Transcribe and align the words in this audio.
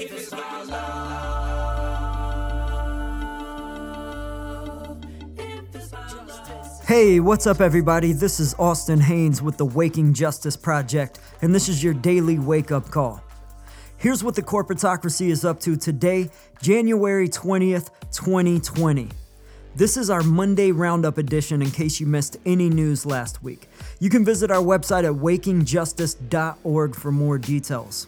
If 0.00 0.12
it's 0.12 0.30
love. 0.30 0.68
Hey, 6.86 7.18
what's 7.18 7.48
up, 7.48 7.60
everybody? 7.60 8.12
This 8.12 8.38
is 8.38 8.54
Austin 8.60 9.00
Haynes 9.00 9.42
with 9.42 9.56
the 9.56 9.64
Waking 9.64 10.14
Justice 10.14 10.56
Project, 10.56 11.18
and 11.42 11.52
this 11.52 11.68
is 11.68 11.82
your 11.82 11.94
daily 11.94 12.38
wake 12.38 12.70
up 12.70 12.92
call. 12.92 13.20
Here's 13.96 14.22
what 14.22 14.36
the 14.36 14.42
corporatocracy 14.42 15.30
is 15.30 15.44
up 15.44 15.58
to 15.62 15.76
today, 15.76 16.30
January 16.62 17.28
20th, 17.28 17.90
2020. 18.12 19.08
This 19.74 19.96
is 19.96 20.10
our 20.10 20.22
Monday 20.22 20.70
Roundup 20.70 21.18
edition 21.18 21.60
in 21.60 21.72
case 21.72 21.98
you 21.98 22.06
missed 22.06 22.36
any 22.46 22.70
news 22.70 23.04
last 23.04 23.42
week. 23.42 23.68
You 23.98 24.10
can 24.10 24.24
visit 24.24 24.52
our 24.52 24.62
website 24.62 25.04
at 25.04 25.12
wakingjustice.org 25.12 26.94
for 26.94 27.10
more 27.10 27.38
details. 27.38 28.06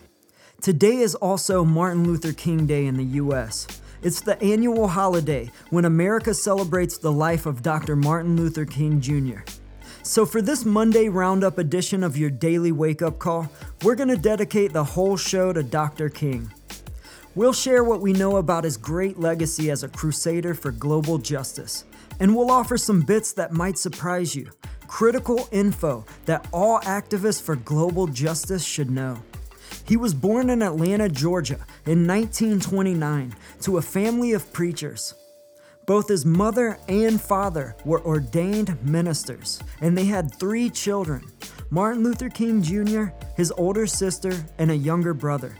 Today 0.61 0.96
is 0.96 1.14
also 1.14 1.64
Martin 1.64 2.05
Luther 2.05 2.34
King 2.34 2.66
Day 2.66 2.84
in 2.84 2.98
the 2.98 3.16
US. 3.23 3.66
It's 4.02 4.20
the 4.20 4.38
annual 4.42 4.88
holiday 4.88 5.51
when 5.70 5.87
America 5.87 6.34
celebrates 6.34 6.98
the 6.98 7.10
life 7.10 7.46
of 7.46 7.62
Dr. 7.62 7.96
Martin 7.96 8.37
Luther 8.37 8.66
King 8.66 9.01
Jr. 9.01 9.41
So, 10.02 10.27
for 10.27 10.42
this 10.42 10.66
Monday 10.66 11.09
Roundup 11.09 11.56
edition 11.56 12.04
of 12.04 12.18
your 12.18 12.28
daily 12.28 12.73
wake 12.73 13.01
up 13.01 13.18
call, 13.18 13.51
we're 13.82 13.95
going 13.95 14.10
to 14.10 14.18
dedicate 14.18 14.74
the 14.74 14.84
whole 14.84 15.16
show 15.16 15.51
to 15.54 15.62
Dr. 15.62 16.10
King. 16.10 16.52
We'll 17.34 17.54
share 17.54 17.82
what 17.82 18.02
we 18.02 18.12
know 18.12 18.37
about 18.37 18.65
his 18.65 18.77
great 18.77 19.18
legacy 19.18 19.70
as 19.70 19.82
a 19.82 19.88
crusader 19.88 20.52
for 20.52 20.73
global 20.73 21.16
justice, 21.16 21.84
and 22.18 22.37
we'll 22.37 22.51
offer 22.51 22.77
some 22.77 23.01
bits 23.01 23.32
that 23.32 23.52
might 23.52 23.79
surprise 23.79 24.34
you 24.34 24.51
critical 24.88 25.48
info 25.52 26.04
that 26.27 26.46
all 26.52 26.80
activists 26.80 27.40
for 27.40 27.54
global 27.54 28.09
justice 28.09 28.65
should 28.65 28.90
know. 28.90 29.23
He 29.91 29.97
was 29.97 30.15
born 30.15 30.51
in 30.51 30.62
Atlanta, 30.62 31.09
Georgia 31.09 31.59
in 31.85 32.07
1929 32.07 33.35
to 33.62 33.77
a 33.77 33.83
family 33.83 34.35
of 34.35 34.52
preachers. 34.52 35.15
Both 35.85 36.07
his 36.07 36.24
mother 36.24 36.79
and 36.87 37.21
father 37.21 37.74
were 37.85 38.01
ordained 38.07 38.80
ministers, 38.85 39.59
and 39.80 39.99
they 39.99 40.05
had 40.05 40.32
three 40.32 40.71
children 40.71 41.24
Martin 41.71 42.05
Luther 42.05 42.29
King 42.29 42.63
Jr., 42.63 43.07
his 43.37 43.51
older 43.57 43.85
sister, 43.85 44.32
and 44.59 44.71
a 44.71 44.77
younger 44.77 45.13
brother. 45.13 45.57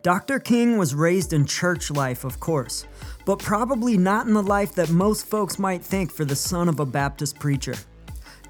Dr. 0.00 0.38
King 0.38 0.78
was 0.78 0.94
raised 0.94 1.34
in 1.34 1.44
church 1.44 1.90
life, 1.90 2.24
of 2.24 2.40
course, 2.40 2.86
but 3.26 3.38
probably 3.38 3.98
not 3.98 4.28
in 4.28 4.32
the 4.32 4.42
life 4.42 4.72
that 4.76 4.88
most 4.88 5.26
folks 5.26 5.58
might 5.58 5.84
think 5.84 6.10
for 6.10 6.24
the 6.24 6.34
son 6.34 6.70
of 6.70 6.80
a 6.80 6.86
Baptist 6.86 7.38
preacher. 7.38 7.74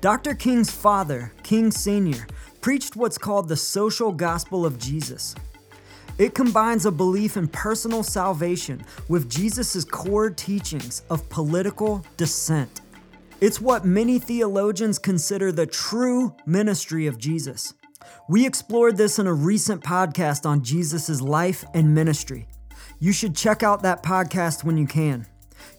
Dr. 0.01 0.35
King's 0.35 0.71
father, 0.71 1.33
King 1.43 1.73
Sr., 1.73 2.27
preached 2.61 2.97
what's 2.97 3.19
called 3.19 3.49
the 3.49 3.57
social 3.57 4.13
gospel 4.13 4.67
of 4.67 4.79
Jesus. 4.79 5.35
It 6.19 6.35
combines 6.35 6.85
a 6.85 6.91
belief 6.91 7.37
in 7.37 7.49
personal 7.49 8.03
salvation 8.03 8.85
with 9.09 9.31
Jesus' 9.31 9.85
core 9.85 10.29
teachings 10.29 11.03
of 11.09 11.29
political 11.31 12.05
dissent. 12.19 12.83
It's 13.41 13.61
what 13.61 13.87
many 13.87 14.19
theologians 14.19 14.99
consider 14.99 15.51
the 15.51 15.67
true 15.67 16.37
ministry 16.45 17.07
of 17.07 17.17
Jesus. 17.17 17.73
We 18.29 18.47
explored 18.47 18.99
this 18.99 19.19
in 19.19 19.27
a 19.27 19.33
recent 19.33 19.83
podcast 19.83 20.45
on 20.45 20.63
Jesus' 20.63 21.23
life 21.23 21.65
and 21.73 21.95
ministry. 21.95 22.47
You 22.99 23.13
should 23.13 23.35
check 23.35 23.63
out 23.63 23.83
that 23.83 24.03
podcast 24.03 24.63
when 24.63 24.77
you 24.77 24.87
can. 24.87 25.27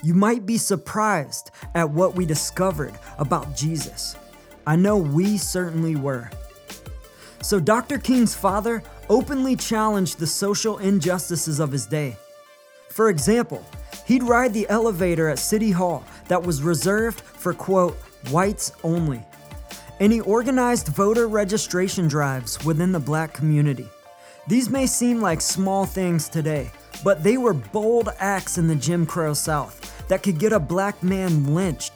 You 0.01 0.15
might 0.15 0.47
be 0.47 0.57
surprised 0.57 1.51
at 1.75 1.91
what 1.91 2.15
we 2.15 2.25
discovered 2.25 2.97
about 3.19 3.55
Jesus. 3.55 4.15
I 4.65 4.75
know 4.75 4.97
we 4.97 5.37
certainly 5.37 5.95
were. 5.95 6.31
So, 7.41 7.59
Dr. 7.59 7.97
King's 7.97 8.35
father 8.35 8.83
openly 9.09 9.55
challenged 9.55 10.19
the 10.19 10.27
social 10.27 10.77
injustices 10.77 11.59
of 11.59 11.71
his 11.71 11.85
day. 11.85 12.15
For 12.89 13.09
example, 13.09 13.65
he'd 14.05 14.23
ride 14.23 14.53
the 14.53 14.69
elevator 14.69 15.27
at 15.27 15.39
City 15.39 15.71
Hall 15.71 16.03
that 16.27 16.43
was 16.43 16.61
reserved 16.61 17.21
for, 17.21 17.53
quote, 17.53 17.95
whites 18.29 18.71
only. 18.83 19.23
And 19.99 20.13
he 20.13 20.21
organized 20.21 20.89
voter 20.89 21.27
registration 21.27 22.07
drives 22.07 22.63
within 22.63 22.91
the 22.91 22.99
black 22.99 23.33
community. 23.33 23.87
These 24.47 24.69
may 24.69 24.85
seem 24.85 25.21
like 25.21 25.41
small 25.41 25.85
things 25.85 26.27
today, 26.27 26.71
but 27.03 27.23
they 27.23 27.37
were 27.37 27.53
bold 27.53 28.09
acts 28.19 28.57
in 28.57 28.67
the 28.67 28.75
Jim 28.75 29.05
Crow 29.05 29.33
South 29.33 30.07
that 30.07 30.23
could 30.23 30.39
get 30.39 30.53
a 30.53 30.59
black 30.59 31.01
man 31.01 31.53
lynched. 31.55 31.93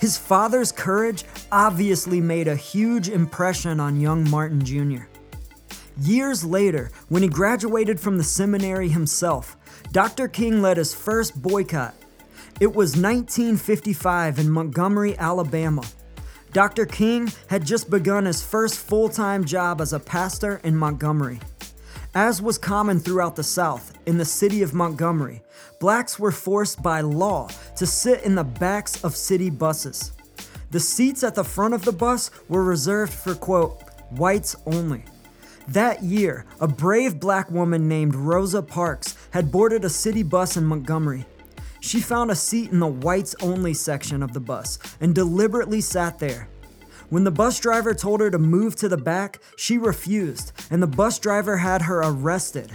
His 0.00 0.16
father's 0.16 0.72
courage 0.72 1.24
obviously 1.52 2.22
made 2.22 2.48
a 2.48 2.56
huge 2.56 3.10
impression 3.10 3.78
on 3.78 4.00
young 4.00 4.28
Martin 4.30 4.64
Jr. 4.64 5.04
Years 6.00 6.42
later, 6.42 6.90
when 7.10 7.22
he 7.22 7.28
graduated 7.28 8.00
from 8.00 8.16
the 8.16 8.24
seminary 8.24 8.88
himself, 8.88 9.58
Dr. 9.92 10.26
King 10.26 10.62
led 10.62 10.78
his 10.78 10.94
first 10.94 11.42
boycott. 11.42 11.94
It 12.60 12.68
was 12.68 12.96
1955 12.96 14.38
in 14.38 14.50
Montgomery, 14.50 15.18
Alabama. 15.18 15.82
Dr. 16.54 16.86
King 16.86 17.30
had 17.48 17.66
just 17.66 17.90
begun 17.90 18.24
his 18.24 18.42
first 18.42 18.78
full 18.78 19.10
time 19.10 19.44
job 19.44 19.82
as 19.82 19.92
a 19.92 20.00
pastor 20.00 20.62
in 20.64 20.74
Montgomery. 20.76 21.40
As 22.14 22.42
was 22.42 22.58
common 22.58 22.98
throughout 22.98 23.36
the 23.36 23.44
South, 23.44 23.92
in 24.04 24.18
the 24.18 24.24
city 24.24 24.62
of 24.62 24.74
Montgomery, 24.74 25.42
blacks 25.78 26.18
were 26.18 26.32
forced 26.32 26.82
by 26.82 27.02
law 27.02 27.48
to 27.76 27.86
sit 27.86 28.24
in 28.24 28.34
the 28.34 28.42
backs 28.42 29.04
of 29.04 29.14
city 29.14 29.48
buses. 29.48 30.10
The 30.72 30.80
seats 30.80 31.22
at 31.22 31.36
the 31.36 31.44
front 31.44 31.72
of 31.72 31.84
the 31.84 31.92
bus 31.92 32.32
were 32.48 32.64
reserved 32.64 33.12
for, 33.12 33.36
quote, 33.36 33.80
whites 34.10 34.56
only. 34.66 35.04
That 35.68 36.02
year, 36.02 36.46
a 36.58 36.66
brave 36.66 37.20
black 37.20 37.48
woman 37.48 37.88
named 37.88 38.16
Rosa 38.16 38.60
Parks 38.62 39.16
had 39.30 39.52
boarded 39.52 39.84
a 39.84 39.90
city 39.90 40.24
bus 40.24 40.56
in 40.56 40.64
Montgomery. 40.64 41.26
She 41.78 42.00
found 42.00 42.32
a 42.32 42.36
seat 42.36 42.72
in 42.72 42.80
the 42.80 42.88
whites 42.88 43.36
only 43.40 43.72
section 43.72 44.24
of 44.24 44.32
the 44.32 44.40
bus 44.40 44.80
and 45.00 45.14
deliberately 45.14 45.80
sat 45.80 46.18
there. 46.18 46.48
When 47.10 47.24
the 47.24 47.32
bus 47.32 47.58
driver 47.58 47.92
told 47.92 48.20
her 48.20 48.30
to 48.30 48.38
move 48.38 48.76
to 48.76 48.88
the 48.88 48.96
back, 48.96 49.40
she 49.56 49.78
refused, 49.78 50.52
and 50.70 50.80
the 50.80 50.86
bus 50.86 51.18
driver 51.18 51.56
had 51.56 51.82
her 51.82 51.98
arrested. 51.98 52.70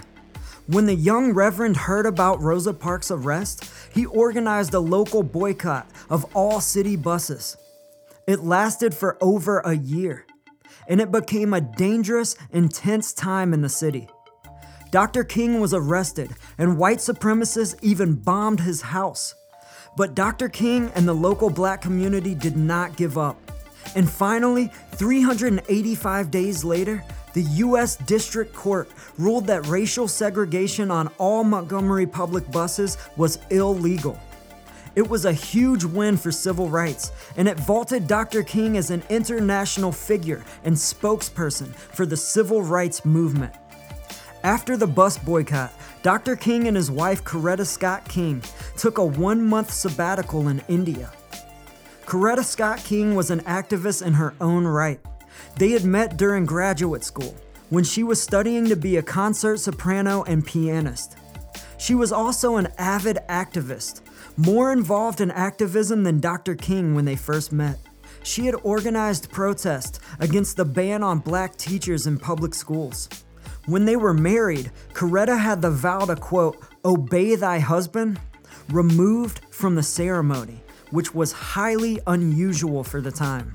When 0.68 0.88
the 0.88 0.96
young 0.96 1.32
Reverend 1.32 1.78
heard 1.78 2.06
about 2.06 2.42
Rosa 2.42 2.74
Parks' 2.74 3.12
arrest, 3.12 3.72
he 3.94 4.06
organized 4.06 4.74
a 4.74 4.80
local 4.80 5.24
boycott 5.24 5.90
of 6.10 6.26
all 6.36 6.60
city 6.60 6.98
buses. 6.98 7.56
It 8.28 8.44
lasted 8.44 8.94
for 8.94 9.18
over 9.22 9.60
a 9.60 9.78
year, 9.78 10.26
and 10.90 11.00
it 11.00 11.14
became 11.14 11.54
a 11.54 11.62
dangerous, 11.62 12.36
intense 12.52 13.14
time 13.14 13.54
in 13.54 13.62
the 13.62 13.70
city. 13.70 14.10
Dr. 14.92 15.24
King 15.24 15.62
was 15.62 15.74
arrested, 15.74 16.32
and 16.58 16.78
white 16.78 16.98
supremacists 16.98 17.78
even 17.82 18.16
bombed 18.16 18.60
his 18.60 18.82
house. 18.82 19.34
But 19.96 20.14
Dr. 20.14 20.50
King 20.50 20.92
and 20.94 21.08
the 21.08 21.14
local 21.14 21.50
black 21.50 21.82
community 21.82 22.36
did 22.36 22.58
not 22.58 22.98
give 22.98 23.18
up. 23.18 23.45
And 23.96 24.10
finally, 24.10 24.72
385 24.92 26.30
days 26.30 26.64
later, 26.64 27.04
the 27.34 27.44
U.S. 27.44 27.96
District 27.96 28.54
Court 28.54 28.90
ruled 29.18 29.48
that 29.48 29.66
racial 29.68 30.08
segregation 30.08 30.92
on 30.92 31.08
all 31.18 31.44
Montgomery 31.44 32.06
public 32.06 32.50
buses 32.52 32.98
was 33.18 33.40
illegal. 33.50 34.20
It 34.96 35.10
was 35.10 35.26
a 35.26 35.34
huge 35.34 35.84
win 35.84 36.16
for 36.16 36.32
civil 36.32 36.70
rights, 36.70 37.12
and 37.36 37.50
it 37.50 37.60
vaulted 37.60 38.08
Dr. 38.08 38.44
King 38.44 38.78
as 38.78 38.92
an 38.92 39.04
international 39.10 39.92
figure 39.92 40.44
and 40.64 40.76
spokesperson 40.76 41.76
for 41.76 42.06
the 42.06 42.16
civil 42.16 42.62
rights 42.62 43.04
movement. 43.04 43.54
After 44.44 44.78
the 44.78 44.88
bus 44.88 45.18
boycott, 45.18 45.74
Dr. 46.02 46.36
King 46.36 46.68
and 46.68 46.78
his 46.78 46.92
wife 46.92 47.24
Coretta 47.24 47.66
Scott 47.66 48.08
King 48.08 48.42
took 48.78 49.00
a 49.00 49.06
one 49.06 49.44
month 49.46 49.74
sabbatical 49.74 50.48
in 50.48 50.62
India. 50.70 51.12
Coretta 52.06 52.44
Scott 52.44 52.84
King 52.84 53.16
was 53.16 53.32
an 53.32 53.40
activist 53.42 54.06
in 54.06 54.14
her 54.14 54.36
own 54.40 54.66
right. 54.66 55.00
They 55.58 55.72
had 55.72 55.86
met 55.86 56.18
during 56.18 56.46
graduate 56.46 57.04
school 57.04 57.36
when 57.72 57.84
she 57.84 58.04
was 58.04 58.22
studying 58.22 58.70
to 58.70 58.76
be 58.76 58.98
a 58.98 59.02
concert 59.02 59.58
soprano 59.58 60.22
and 60.24 60.46
pianist. 60.46 61.18
She 61.80 61.96
was 61.96 62.12
also 62.12 62.58
an 62.58 62.68
avid 62.78 63.18
activist, 63.28 64.02
more 64.38 64.72
involved 64.72 65.20
in 65.20 65.32
activism 65.32 66.04
than 66.04 66.20
Dr. 66.20 66.54
King 66.54 66.94
when 66.94 67.06
they 67.06 67.16
first 67.16 67.52
met. 67.52 67.80
She 68.22 68.46
had 68.46 68.56
organized 68.62 69.32
protests 69.32 70.00
against 70.20 70.58
the 70.58 70.66
ban 70.66 71.02
on 71.02 71.20
black 71.20 71.58
teachers 71.58 72.06
in 72.06 72.20
public 72.20 72.54
schools. 72.54 73.10
When 73.66 73.86
they 73.86 73.96
were 73.96 74.14
married, 74.14 74.72
Coretta 74.94 75.40
had 75.40 75.64
the 75.64 75.72
vow 75.72 76.06
to 76.06 76.16
quote, 76.16 76.64
obey 76.86 77.36
thy 77.36 77.58
husband, 77.58 78.20
removed 78.70 79.42
from 79.50 79.74
the 79.74 79.84
ceremony 79.84 80.62
which 80.96 81.14
was 81.14 81.34
highly 81.34 82.00
unusual 82.08 82.82
for 82.82 83.02
the 83.02 83.12
time. 83.12 83.54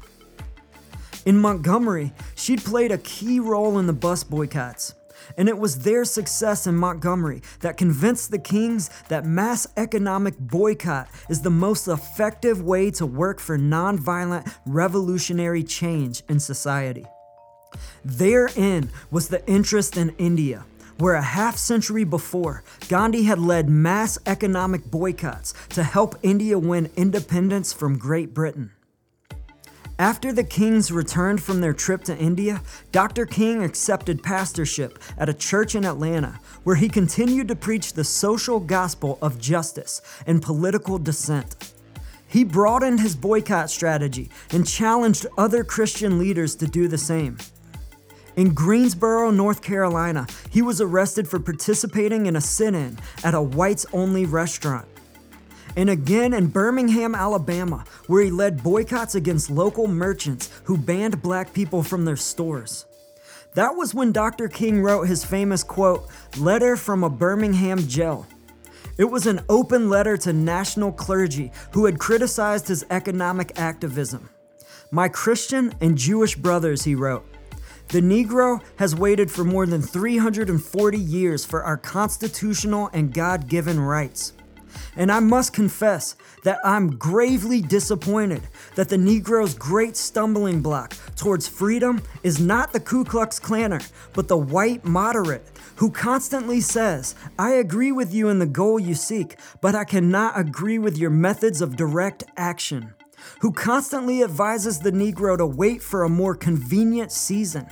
In 1.24 1.38
Montgomery, 1.38 2.12
she'd 2.34 2.62
played 2.62 2.92
a 2.92 2.98
key 2.98 3.40
role 3.40 3.78
in 3.78 3.86
the 3.86 3.94
bus 3.94 4.22
boycotts, 4.22 4.94
and 5.38 5.48
it 5.48 5.56
was 5.56 5.78
their 5.78 6.04
success 6.04 6.66
in 6.66 6.74
Montgomery 6.74 7.42
that 7.60 7.78
convinced 7.78 8.30
the 8.30 8.38
Kings 8.38 8.90
that 9.08 9.24
mass 9.24 9.66
economic 9.78 10.38
boycott 10.38 11.08
is 11.30 11.40
the 11.40 11.50
most 11.50 11.88
effective 11.88 12.60
way 12.60 12.90
to 12.90 13.06
work 13.06 13.40
for 13.40 13.58
nonviolent 13.58 14.54
revolutionary 14.66 15.62
change 15.62 16.22
in 16.28 16.40
society. 16.40 17.06
Therein 18.04 18.90
was 19.10 19.28
the 19.28 19.46
interest 19.46 19.96
in 19.96 20.14
India, 20.18 20.66
where 21.00 21.14
a 21.14 21.22
half 21.22 21.56
century 21.56 22.04
before, 22.04 22.62
Gandhi 22.88 23.24
had 23.24 23.38
led 23.38 23.68
mass 23.68 24.18
economic 24.26 24.90
boycotts 24.90 25.54
to 25.70 25.82
help 25.82 26.14
India 26.22 26.58
win 26.58 26.90
independence 26.96 27.72
from 27.72 27.98
Great 27.98 28.34
Britain. 28.34 28.72
After 29.98 30.32
the 30.32 30.44
Kings 30.44 30.90
returned 30.90 31.42
from 31.42 31.60
their 31.60 31.74
trip 31.74 32.04
to 32.04 32.16
India, 32.16 32.62
Dr. 32.90 33.26
King 33.26 33.62
accepted 33.62 34.22
pastorship 34.22 34.98
at 35.18 35.28
a 35.28 35.34
church 35.34 35.74
in 35.74 35.84
Atlanta 35.84 36.40
where 36.64 36.76
he 36.76 36.88
continued 36.88 37.48
to 37.48 37.56
preach 37.56 37.92
the 37.92 38.04
social 38.04 38.60
gospel 38.60 39.18
of 39.20 39.38
justice 39.38 40.00
and 40.26 40.40
political 40.40 40.98
dissent. 40.98 41.72
He 42.26 42.44
broadened 42.44 43.00
his 43.00 43.16
boycott 43.16 43.70
strategy 43.70 44.30
and 44.52 44.66
challenged 44.66 45.26
other 45.36 45.64
Christian 45.64 46.18
leaders 46.18 46.54
to 46.56 46.66
do 46.66 46.88
the 46.88 46.96
same. 46.96 47.36
In 48.36 48.54
Greensboro, 48.54 49.30
North 49.30 49.62
Carolina, 49.62 50.26
he 50.50 50.62
was 50.62 50.80
arrested 50.80 51.28
for 51.28 51.40
participating 51.40 52.26
in 52.26 52.36
a 52.36 52.40
sit 52.40 52.74
in 52.74 52.98
at 53.24 53.34
a 53.34 53.42
whites 53.42 53.86
only 53.92 54.24
restaurant 54.24 54.86
and 55.76 55.90
again 55.90 56.34
in 56.34 56.48
Birmingham, 56.48 57.14
Alabama, 57.14 57.84
where 58.06 58.22
he 58.22 58.30
led 58.30 58.62
boycotts 58.62 59.14
against 59.14 59.50
local 59.50 59.86
merchants 59.86 60.50
who 60.64 60.76
banned 60.76 61.22
black 61.22 61.52
people 61.52 61.82
from 61.82 62.04
their 62.04 62.16
stores. 62.16 62.86
That 63.54 63.74
was 63.74 63.94
when 63.94 64.12
Dr. 64.12 64.48
King 64.48 64.82
wrote 64.82 65.08
his 65.08 65.24
famous 65.24 65.62
quote, 65.62 66.08
Letter 66.38 66.76
from 66.76 67.02
a 67.02 67.10
Birmingham 67.10 67.78
Jail. 67.86 68.26
It 68.96 69.04
was 69.04 69.26
an 69.26 69.40
open 69.48 69.88
letter 69.88 70.16
to 70.18 70.32
national 70.32 70.92
clergy 70.92 71.50
who 71.72 71.86
had 71.86 71.98
criticized 71.98 72.68
his 72.68 72.84
economic 72.90 73.58
activism. 73.58 74.28
My 74.90 75.08
Christian 75.08 75.72
and 75.80 75.96
Jewish 75.96 76.36
brothers, 76.36 76.84
he 76.84 76.94
wrote, 76.94 77.26
the 77.90 78.00
Negro 78.00 78.62
has 78.76 78.94
waited 78.94 79.30
for 79.30 79.42
more 79.42 79.66
than 79.66 79.82
340 79.82 80.98
years 80.98 81.44
for 81.44 81.64
our 81.64 81.76
constitutional 81.76 82.88
and 82.92 83.12
God 83.12 83.48
given 83.48 83.80
rights. 83.80 84.32
And 84.96 85.10
I 85.10 85.18
must 85.18 85.52
confess 85.52 86.14
that 86.44 86.60
I'm 86.64 86.96
gravely 86.96 87.60
disappointed 87.60 88.42
that 88.76 88.88
the 88.88 88.96
Negro's 88.96 89.54
great 89.54 89.96
stumbling 89.96 90.62
block 90.62 90.96
towards 91.16 91.48
freedom 91.48 92.02
is 92.22 92.38
not 92.38 92.72
the 92.72 92.80
Ku 92.80 93.04
Klux 93.04 93.40
Klanner, 93.40 93.84
but 94.12 94.28
the 94.28 94.38
white 94.38 94.84
moderate 94.84 95.46
who 95.76 95.90
constantly 95.90 96.60
says, 96.60 97.14
I 97.38 97.52
agree 97.52 97.90
with 97.90 98.14
you 98.14 98.28
in 98.28 98.38
the 98.38 98.46
goal 98.46 98.78
you 98.78 98.94
seek, 98.94 99.36
but 99.60 99.74
I 99.74 99.84
cannot 99.84 100.38
agree 100.38 100.78
with 100.78 100.96
your 100.96 101.10
methods 101.10 101.60
of 101.60 101.74
direct 101.74 102.22
action. 102.36 102.94
Who 103.40 103.52
constantly 103.52 104.22
advises 104.22 104.78
the 104.78 104.92
Negro 104.92 105.36
to 105.36 105.46
wait 105.46 105.82
for 105.82 106.04
a 106.04 106.08
more 106.08 106.34
convenient 106.34 107.12
season 107.12 107.66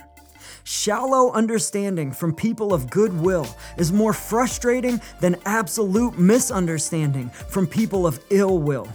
Shallow 0.71 1.31
understanding 1.31 2.11
from 2.11 2.35
people 2.35 2.75
of 2.75 2.91
goodwill 2.91 3.47
is 3.77 3.91
more 3.91 4.13
frustrating 4.13 5.01
than 5.19 5.35
absolute 5.45 6.19
misunderstanding 6.19 7.29
from 7.29 7.65
people 7.65 8.05
of 8.05 8.19
ill 8.29 8.59
will. 8.59 8.87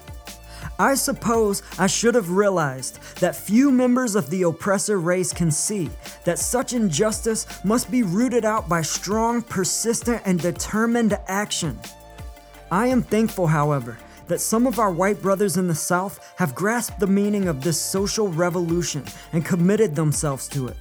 I 0.79 0.95
suppose 0.95 1.65
I 1.77 1.89
should 1.89 2.15
have 2.15 2.31
realized 2.31 3.01
that 3.17 3.35
few 3.35 3.73
members 3.73 4.15
of 4.15 4.31
the 4.31 4.45
oppressor 4.45 5.01
race 5.01 5.33
can 5.33 5.51
see 5.51 5.91
that 6.23 6.39
such 6.39 6.75
injustice 6.75 7.65
must 7.65 7.91
be 7.91 8.05
rooted 8.05 8.45
out 8.45 8.69
by 8.69 8.81
strong, 8.81 9.43
persistent, 9.43 10.23
and 10.25 10.39
determined 10.39 11.19
action. 11.27 11.77
I 12.71 12.87
am 12.87 13.03
thankful, 13.03 13.49
however, 13.49 13.99
that 14.29 14.41
some 14.41 14.69
of 14.69 14.79
our 14.79 14.93
white 14.93 15.21
brothers 15.21 15.57
in 15.57 15.67
the 15.67 15.75
South 15.75 16.21
have 16.37 16.55
grasped 16.55 17.01
the 17.01 17.09
meaning 17.09 17.49
of 17.49 17.65
this 17.65 17.81
social 17.81 18.29
revolution 18.29 19.05
and 19.33 19.45
committed 19.45 19.97
themselves 19.97 20.47
to 20.51 20.69
it. 20.69 20.77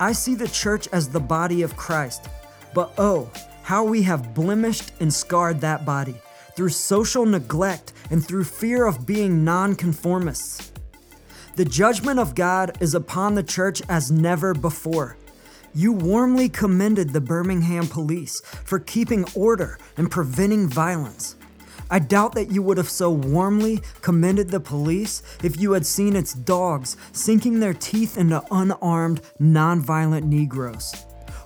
I 0.00 0.12
see 0.12 0.34
the 0.34 0.48
church 0.48 0.88
as 0.92 1.08
the 1.08 1.20
body 1.20 1.62
of 1.62 1.76
Christ, 1.76 2.28
but 2.74 2.92
oh, 2.98 3.30
how 3.62 3.84
we 3.84 4.02
have 4.02 4.34
blemished 4.34 4.92
and 5.00 5.12
scarred 5.12 5.60
that 5.60 5.84
body 5.84 6.16
through 6.56 6.70
social 6.70 7.24
neglect 7.26 7.92
and 8.10 8.24
through 8.24 8.44
fear 8.44 8.86
of 8.86 9.06
being 9.06 9.44
nonconformists. 9.44 10.72
The 11.56 11.64
judgment 11.64 12.18
of 12.18 12.34
God 12.34 12.76
is 12.80 12.94
upon 12.94 13.34
the 13.34 13.42
church 13.42 13.80
as 13.88 14.10
never 14.10 14.54
before. 14.54 15.16
You 15.72 15.92
warmly 15.92 16.48
commended 16.48 17.10
the 17.10 17.20
Birmingham 17.20 17.86
police 17.86 18.40
for 18.64 18.78
keeping 18.78 19.24
order 19.34 19.78
and 19.96 20.10
preventing 20.10 20.68
violence. 20.68 21.36
I 21.90 21.98
doubt 21.98 22.34
that 22.34 22.50
you 22.50 22.62
would 22.62 22.78
have 22.78 22.90
so 22.90 23.10
warmly 23.10 23.80
commended 24.00 24.50
the 24.50 24.60
police 24.60 25.22
if 25.42 25.60
you 25.60 25.72
had 25.72 25.86
seen 25.86 26.16
its 26.16 26.32
dogs 26.32 26.96
sinking 27.12 27.60
their 27.60 27.74
teeth 27.74 28.16
into 28.16 28.42
unarmed, 28.50 29.20
nonviolent 29.40 30.24
Negroes. 30.24 30.94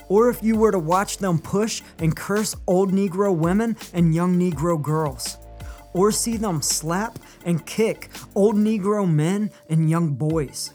Or 0.09 0.31
if 0.31 0.43
you 0.43 0.57
were 0.57 0.73
to 0.73 0.79
watch 0.79 1.19
them 1.19 1.39
push 1.39 1.83
and 1.99 2.17
curse 2.17 2.55
old 2.67 2.93
Negro 2.93 3.37
women 3.37 3.77
and 3.93 4.15
young 4.15 4.39
Negro 4.39 4.81
girls. 4.81 5.37
Or 5.93 6.13
see 6.13 6.37
them 6.37 6.63
slap 6.63 7.19
and 7.45 7.67
kick 7.67 8.09
old 8.35 8.57
Negro 8.57 9.11
men 9.11 9.51
and 9.69 9.91
young 9.91 10.15
boys. 10.15 10.73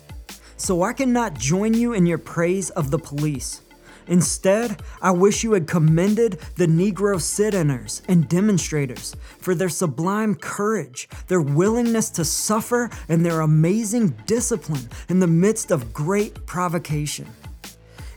So 0.57 0.83
I 0.83 0.93
cannot 0.93 1.37
join 1.37 1.73
you 1.73 1.93
in 1.93 2.05
your 2.05 2.19
praise 2.19 2.69
of 2.71 2.91
the 2.91 2.99
police. 2.99 3.62
Instead, 4.07 4.81
I 5.01 5.11
wish 5.11 5.43
you 5.43 5.53
had 5.53 5.67
commended 5.67 6.39
the 6.55 6.67
Negro 6.67 7.19
sit 7.21 7.53
inners 7.53 8.01
and 8.07 8.27
demonstrators 8.27 9.15
for 9.39 9.55
their 9.55 9.69
sublime 9.69 10.35
courage, 10.35 11.07
their 11.27 11.41
willingness 11.41 12.09
to 12.11 12.25
suffer, 12.25 12.89
and 13.07 13.25
their 13.25 13.41
amazing 13.41 14.09
discipline 14.25 14.89
in 15.09 15.19
the 15.19 15.27
midst 15.27 15.71
of 15.71 15.93
great 15.93 16.45
provocation. 16.45 17.27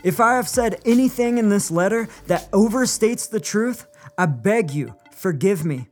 If 0.03 0.21
I 0.21 0.35
have 0.35 0.49
said 0.49 0.81
anything 0.85 1.39
in 1.39 1.49
this 1.49 1.71
letter 1.71 2.09
that 2.27 2.51
overstates 2.53 3.29
the 3.29 3.41
truth, 3.41 3.87
I 4.19 4.27
beg 4.27 4.71
you, 4.71 4.95
forgive 5.13 5.65
me. 5.65 5.89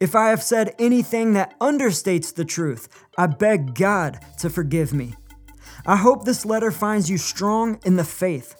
If 0.00 0.16
I 0.16 0.30
have 0.30 0.42
said 0.42 0.74
anything 0.78 1.34
that 1.34 1.58
understates 1.60 2.34
the 2.34 2.44
truth, 2.44 2.88
I 3.16 3.26
beg 3.26 3.74
God 3.74 4.18
to 4.38 4.50
forgive 4.50 4.92
me. 4.92 5.14
I 5.86 5.96
hope 5.96 6.24
this 6.24 6.44
letter 6.44 6.70
finds 6.70 7.10
you 7.10 7.18
strong 7.18 7.78
in 7.84 7.96
the 7.96 8.04
faith 8.04 8.56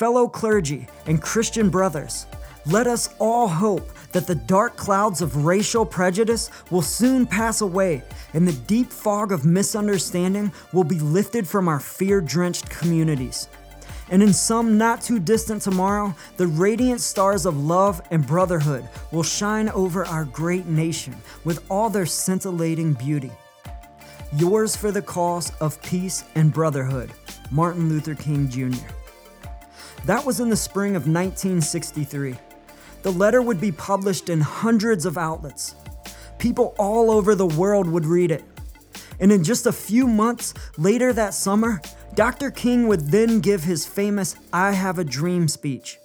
fellow 0.00 0.26
clergy, 0.26 0.86
and 1.04 1.20
Christian 1.20 1.68
brothers, 1.68 2.24
let 2.64 2.86
us 2.86 3.10
all 3.18 3.46
hope 3.46 3.86
that 4.12 4.26
the 4.26 4.34
dark 4.34 4.74
clouds 4.74 5.20
of 5.20 5.44
racial 5.44 5.84
prejudice 5.84 6.50
will 6.70 6.80
soon 6.80 7.26
pass 7.26 7.60
away 7.60 8.02
and 8.32 8.48
the 8.48 8.60
deep 8.66 8.90
fog 8.90 9.30
of 9.30 9.44
misunderstanding 9.44 10.50
will 10.72 10.84
be 10.84 10.98
lifted 11.00 11.46
from 11.46 11.68
our 11.68 11.78
fear 11.78 12.22
drenched 12.22 12.70
communities. 12.70 13.46
And 14.08 14.22
in 14.22 14.32
some 14.32 14.78
not 14.78 15.02
too 15.02 15.18
distant 15.18 15.60
tomorrow, 15.60 16.14
the 16.38 16.46
radiant 16.46 17.02
stars 17.02 17.44
of 17.44 17.62
love 17.62 18.00
and 18.10 18.26
brotherhood 18.26 18.88
will 19.12 19.22
shine 19.22 19.68
over 19.68 20.06
our 20.06 20.24
great 20.24 20.64
nation 20.64 21.14
with 21.44 21.62
all 21.70 21.90
their 21.90 22.06
scintillating 22.06 22.94
beauty. 22.94 23.32
Yours 24.38 24.74
for 24.74 24.92
the 24.92 25.02
cause 25.02 25.52
of 25.60 25.80
peace 25.82 26.24
and 26.36 26.54
brotherhood, 26.54 27.12
Martin 27.50 27.90
Luther 27.90 28.14
King 28.14 28.48
Jr. 28.48 28.86
That 30.06 30.24
was 30.24 30.40
in 30.40 30.48
the 30.48 30.56
spring 30.56 30.96
of 30.96 31.02
1963. 31.02 32.36
The 33.02 33.12
letter 33.12 33.42
would 33.42 33.60
be 33.60 33.72
published 33.72 34.28
in 34.28 34.40
hundreds 34.40 35.06
of 35.06 35.18
outlets. 35.18 35.74
People 36.38 36.74
all 36.78 37.10
over 37.10 37.34
the 37.34 37.46
world 37.46 37.86
would 37.86 38.06
read 38.06 38.30
it. 38.30 38.44
And 39.20 39.30
in 39.30 39.44
just 39.44 39.66
a 39.66 39.72
few 39.72 40.06
months 40.06 40.54
later 40.78 41.12
that 41.12 41.34
summer, 41.34 41.80
Dr. 42.14 42.50
King 42.50 42.88
would 42.88 43.10
then 43.10 43.40
give 43.40 43.64
his 43.64 43.86
famous 43.86 44.36
I 44.52 44.72
Have 44.72 44.98
a 44.98 45.04
Dream 45.04 45.48
speech. 45.48 45.98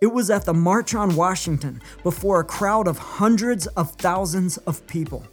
It 0.00 0.06
was 0.08 0.30
at 0.30 0.44
the 0.44 0.54
March 0.54 0.94
on 0.94 1.16
Washington 1.16 1.80
before 2.02 2.40
a 2.40 2.44
crowd 2.44 2.86
of 2.86 2.98
hundreds 2.98 3.66
of 3.68 3.92
thousands 3.92 4.58
of 4.58 4.86
people. 4.86 5.24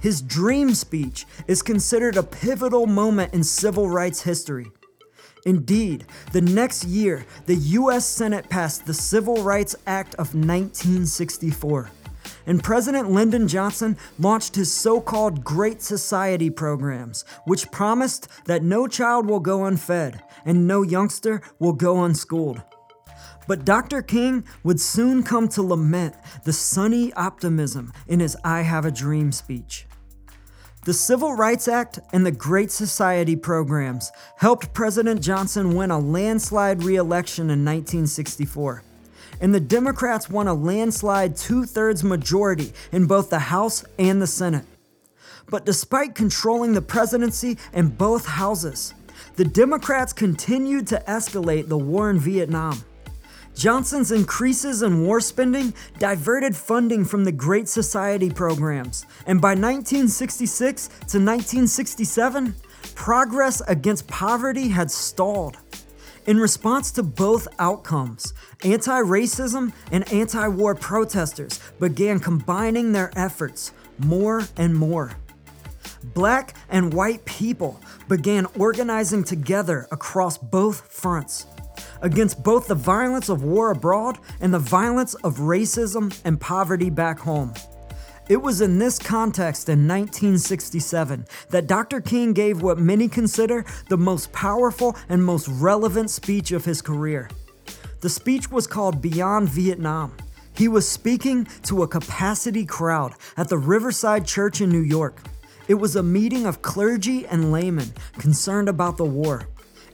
His 0.00 0.22
dream 0.22 0.74
speech 0.74 1.26
is 1.46 1.62
considered 1.62 2.16
a 2.16 2.22
pivotal 2.22 2.86
moment 2.86 3.34
in 3.34 3.44
civil 3.44 3.88
rights 3.88 4.22
history. 4.22 4.72
Indeed, 5.46 6.06
the 6.32 6.40
next 6.40 6.84
year, 6.84 7.24
the 7.46 7.54
US 7.54 8.06
Senate 8.06 8.48
passed 8.48 8.86
the 8.86 8.94
Civil 8.94 9.42
Rights 9.42 9.74
Act 9.86 10.14
of 10.14 10.34
1964. 10.34 11.90
And 12.46 12.62
President 12.62 13.10
Lyndon 13.10 13.48
Johnson 13.48 13.96
launched 14.18 14.54
his 14.54 14.72
so 14.72 15.00
called 15.00 15.44
Great 15.44 15.82
Society 15.82 16.50
programs, 16.50 17.24
which 17.44 17.70
promised 17.70 18.28
that 18.46 18.62
no 18.62 18.86
child 18.86 19.26
will 19.26 19.40
go 19.40 19.64
unfed 19.64 20.22
and 20.44 20.66
no 20.66 20.82
youngster 20.82 21.42
will 21.58 21.72
go 21.72 22.04
unschooled. 22.04 22.62
But 23.46 23.64
Dr. 23.64 24.02
King 24.02 24.44
would 24.62 24.80
soon 24.80 25.22
come 25.22 25.48
to 25.48 25.62
lament 25.62 26.14
the 26.44 26.52
sunny 26.52 27.12
optimism 27.14 27.92
in 28.06 28.20
his 28.20 28.36
I 28.44 28.60
Have 28.60 28.84
a 28.84 28.90
Dream 28.90 29.32
speech. 29.32 29.87
The 30.84 30.94
Civil 30.94 31.34
Rights 31.34 31.68
Act 31.68 31.98
and 32.12 32.24
the 32.24 32.32
Great 32.32 32.70
Society 32.70 33.36
programs 33.36 34.10
helped 34.36 34.72
President 34.72 35.20
Johnson 35.20 35.74
win 35.74 35.90
a 35.90 35.98
landslide 35.98 36.82
re 36.82 36.96
election 36.96 37.44
in 37.44 37.64
1964. 37.64 38.82
And 39.40 39.54
the 39.54 39.60
Democrats 39.60 40.30
won 40.30 40.48
a 40.48 40.54
landslide 40.54 41.36
two 41.36 41.64
thirds 41.66 42.02
majority 42.02 42.72
in 42.90 43.06
both 43.06 43.28
the 43.28 43.38
House 43.38 43.84
and 43.98 44.22
the 44.22 44.26
Senate. 44.26 44.64
But 45.50 45.66
despite 45.66 46.14
controlling 46.14 46.72
the 46.72 46.82
presidency 46.82 47.58
and 47.72 47.98
both 47.98 48.26
houses, 48.26 48.94
the 49.36 49.44
Democrats 49.44 50.12
continued 50.12 50.86
to 50.86 51.02
escalate 51.06 51.68
the 51.68 51.78
war 51.78 52.08
in 52.08 52.18
Vietnam. 52.18 52.82
Johnson's 53.58 54.12
increases 54.12 54.82
in 54.82 55.04
war 55.04 55.20
spending 55.20 55.74
diverted 55.98 56.54
funding 56.54 57.04
from 57.04 57.24
the 57.24 57.32
Great 57.32 57.68
Society 57.68 58.30
programs, 58.30 59.04
and 59.26 59.40
by 59.40 59.48
1966 59.48 60.86
to 60.86 61.18
1967, 61.18 62.54
progress 62.94 63.60
against 63.66 64.06
poverty 64.06 64.68
had 64.68 64.92
stalled. 64.92 65.56
In 66.24 66.38
response 66.38 66.92
to 66.92 67.02
both 67.02 67.48
outcomes, 67.58 68.32
anti 68.62 69.00
racism 69.00 69.72
and 69.90 70.10
anti 70.12 70.46
war 70.46 70.76
protesters 70.76 71.58
began 71.80 72.20
combining 72.20 72.92
their 72.92 73.10
efforts 73.18 73.72
more 73.98 74.44
and 74.56 74.72
more. 74.76 75.16
Black 76.14 76.54
and 76.68 76.94
white 76.94 77.24
people 77.24 77.80
began 78.08 78.46
organizing 78.56 79.24
together 79.24 79.88
across 79.90 80.38
both 80.38 80.86
fronts 80.92 81.44
against 82.02 82.42
both 82.42 82.66
the 82.68 82.74
violence 82.74 83.28
of 83.28 83.42
war 83.42 83.70
abroad 83.70 84.18
and 84.40 84.52
the 84.52 84.58
violence 84.58 85.14
of 85.14 85.38
racism 85.38 86.18
and 86.24 86.40
poverty 86.40 86.90
back 86.90 87.18
home. 87.18 87.52
It 88.28 88.42
was 88.42 88.60
in 88.60 88.78
this 88.78 88.98
context 88.98 89.70
in 89.70 89.88
1967 89.88 91.24
that 91.48 91.66
Dr. 91.66 92.02
King 92.02 92.34
gave 92.34 92.60
what 92.60 92.78
many 92.78 93.08
consider 93.08 93.64
the 93.88 93.96
most 93.96 94.30
powerful 94.32 94.96
and 95.08 95.24
most 95.24 95.48
relevant 95.48 96.10
speech 96.10 96.52
of 96.52 96.66
his 96.66 96.82
career. 96.82 97.30
The 98.00 98.10
speech 98.10 98.50
was 98.50 98.66
called 98.66 99.00
Beyond 99.00 99.48
Vietnam. 99.48 100.14
He 100.54 100.68
was 100.68 100.86
speaking 100.86 101.46
to 101.64 101.82
a 101.82 101.88
capacity 101.88 102.66
crowd 102.66 103.14
at 103.36 103.48
the 103.48 103.58
Riverside 103.58 104.26
Church 104.26 104.60
in 104.60 104.68
New 104.68 104.82
York. 104.82 105.22
It 105.66 105.74
was 105.74 105.96
a 105.96 106.02
meeting 106.02 106.44
of 106.46 106.60
clergy 106.62 107.26
and 107.26 107.50
laymen 107.50 107.92
concerned 108.18 108.68
about 108.68 108.98
the 108.98 109.04
war. 109.04 109.48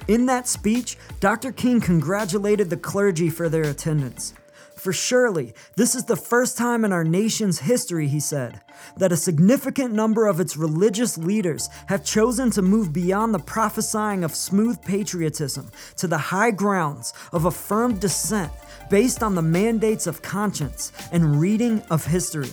In 0.06 0.26
that 0.26 0.46
speech, 0.46 0.98
Dr. 1.20 1.50
King 1.50 1.80
congratulated 1.80 2.68
the 2.68 2.76
clergy 2.76 3.30
for 3.30 3.48
their 3.48 3.62
attendance. 3.62 4.34
For 4.76 4.92
surely, 4.92 5.54
this 5.76 5.94
is 5.94 6.04
the 6.04 6.16
first 6.16 6.58
time 6.58 6.84
in 6.84 6.92
our 6.92 7.04
nation's 7.04 7.60
history, 7.60 8.06
he 8.06 8.20
said, 8.20 8.60
that 8.98 9.12
a 9.12 9.16
significant 9.16 9.94
number 9.94 10.26
of 10.26 10.40
its 10.40 10.58
religious 10.58 11.16
leaders 11.16 11.70
have 11.86 12.04
chosen 12.04 12.50
to 12.50 12.60
move 12.60 12.92
beyond 12.92 13.32
the 13.32 13.38
prophesying 13.38 14.24
of 14.24 14.34
smooth 14.34 14.82
patriotism 14.84 15.70
to 15.96 16.06
the 16.06 16.18
high 16.18 16.50
grounds 16.50 17.14
of 17.32 17.46
a 17.46 17.50
firm 17.50 17.98
dissent 17.98 18.52
based 18.90 19.22
on 19.22 19.34
the 19.34 19.40
mandates 19.40 20.06
of 20.06 20.20
conscience 20.20 20.92
and 21.12 21.40
reading 21.40 21.82
of 21.88 22.04
history. 22.04 22.52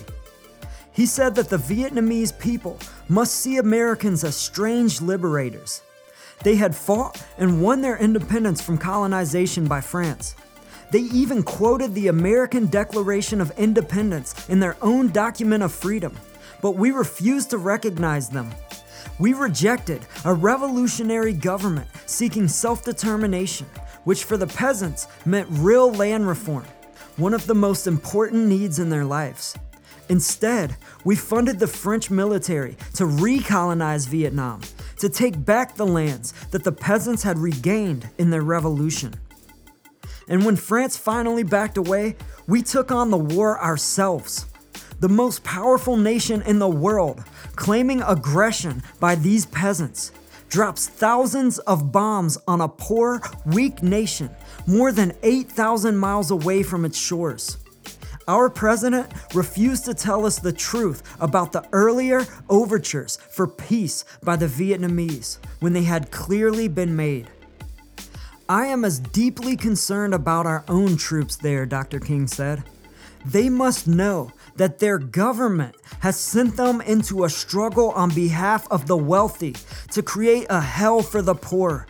He 0.90 1.04
said 1.04 1.34
that 1.34 1.50
the 1.50 1.58
Vietnamese 1.58 2.38
people 2.38 2.78
must 3.10 3.34
see 3.34 3.58
Americans 3.58 4.24
as 4.24 4.36
strange 4.36 5.02
liberators 5.02 5.82
they 6.42 6.56
had 6.56 6.74
fought 6.74 7.22
and 7.38 7.62
won 7.62 7.80
their 7.80 7.96
independence 7.96 8.60
from 8.60 8.78
colonization 8.78 9.66
by 9.66 9.80
France. 9.80 10.34
They 10.90 11.00
even 11.00 11.42
quoted 11.42 11.94
the 11.94 12.08
American 12.08 12.66
Declaration 12.66 13.40
of 13.40 13.50
Independence 13.58 14.48
in 14.48 14.60
their 14.60 14.76
own 14.82 15.10
document 15.10 15.62
of 15.62 15.72
freedom, 15.72 16.14
but 16.60 16.72
we 16.72 16.90
refused 16.90 17.50
to 17.50 17.58
recognize 17.58 18.28
them. 18.28 18.50
We 19.18 19.32
rejected 19.32 20.04
a 20.24 20.34
revolutionary 20.34 21.32
government 21.32 21.88
seeking 22.06 22.48
self 22.48 22.84
determination, 22.84 23.66
which 24.04 24.24
for 24.24 24.36
the 24.36 24.46
peasants 24.46 25.06
meant 25.24 25.48
real 25.50 25.92
land 25.92 26.26
reform, 26.26 26.64
one 27.16 27.34
of 27.34 27.46
the 27.46 27.54
most 27.54 27.86
important 27.86 28.46
needs 28.46 28.78
in 28.78 28.90
their 28.90 29.04
lives. 29.04 29.56
Instead, 30.08 30.76
we 31.04 31.16
funded 31.16 31.58
the 31.58 31.66
French 31.66 32.10
military 32.10 32.76
to 32.94 33.04
recolonize 33.04 34.06
Vietnam 34.06 34.60
to 35.02 35.08
take 35.08 35.44
back 35.44 35.74
the 35.74 35.84
lands 35.84 36.32
that 36.52 36.62
the 36.62 36.70
peasants 36.70 37.24
had 37.24 37.36
regained 37.36 38.08
in 38.18 38.30
their 38.30 38.42
revolution. 38.42 39.12
And 40.28 40.44
when 40.44 40.54
France 40.54 40.96
finally 40.96 41.42
backed 41.42 41.76
away, 41.76 42.14
we 42.46 42.62
took 42.62 42.92
on 42.92 43.10
the 43.10 43.18
war 43.18 43.60
ourselves. 43.60 44.46
The 45.00 45.08
most 45.08 45.42
powerful 45.42 45.96
nation 45.96 46.40
in 46.42 46.60
the 46.60 46.68
world, 46.68 47.24
claiming 47.56 48.00
aggression 48.02 48.80
by 49.00 49.16
these 49.16 49.44
peasants, 49.46 50.12
drops 50.48 50.86
thousands 50.86 51.58
of 51.58 51.90
bombs 51.90 52.38
on 52.46 52.60
a 52.60 52.68
poor, 52.68 53.20
weak 53.44 53.82
nation 53.82 54.30
more 54.68 54.92
than 54.92 55.16
8,000 55.24 55.96
miles 55.96 56.30
away 56.30 56.62
from 56.62 56.84
its 56.84 56.96
shores. 56.96 57.58
Our 58.32 58.48
president 58.48 59.12
refused 59.34 59.84
to 59.84 59.92
tell 59.92 60.24
us 60.24 60.38
the 60.38 60.54
truth 60.54 61.02
about 61.20 61.52
the 61.52 61.68
earlier 61.70 62.24
overtures 62.48 63.18
for 63.28 63.46
peace 63.46 64.06
by 64.22 64.36
the 64.36 64.46
Vietnamese 64.46 65.36
when 65.60 65.74
they 65.74 65.82
had 65.82 66.10
clearly 66.10 66.66
been 66.66 66.96
made. 66.96 67.28
I 68.48 68.68
am 68.68 68.86
as 68.86 69.00
deeply 69.00 69.54
concerned 69.54 70.14
about 70.14 70.46
our 70.46 70.64
own 70.66 70.96
troops 70.96 71.36
there, 71.36 71.66
Dr. 71.66 72.00
King 72.00 72.26
said. 72.26 72.64
They 73.26 73.50
must 73.50 73.86
know 73.86 74.32
that 74.56 74.78
their 74.78 74.96
government 74.96 75.76
has 76.00 76.18
sent 76.18 76.56
them 76.56 76.80
into 76.80 77.24
a 77.24 77.28
struggle 77.28 77.90
on 77.90 78.14
behalf 78.14 78.66
of 78.70 78.86
the 78.86 78.96
wealthy 78.96 79.56
to 79.90 80.02
create 80.02 80.46
a 80.48 80.62
hell 80.62 81.02
for 81.02 81.20
the 81.20 81.34
poor 81.34 81.86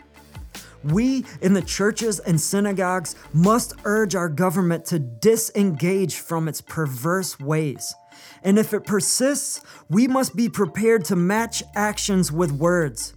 we 0.83 1.25
in 1.41 1.53
the 1.53 1.61
churches 1.61 2.19
and 2.19 2.39
synagogues 2.39 3.15
must 3.33 3.73
urge 3.85 4.15
our 4.15 4.29
government 4.29 4.85
to 4.85 4.99
disengage 4.99 6.15
from 6.15 6.47
its 6.47 6.61
perverse 6.61 7.39
ways. 7.39 7.95
And 8.43 8.59
if 8.59 8.73
it 8.73 8.85
persists, 8.85 9.61
we 9.89 10.07
must 10.07 10.35
be 10.35 10.49
prepared 10.49 11.05
to 11.05 11.15
match 11.15 11.63
actions 11.75 12.31
with 12.31 12.51
words. 12.51 13.13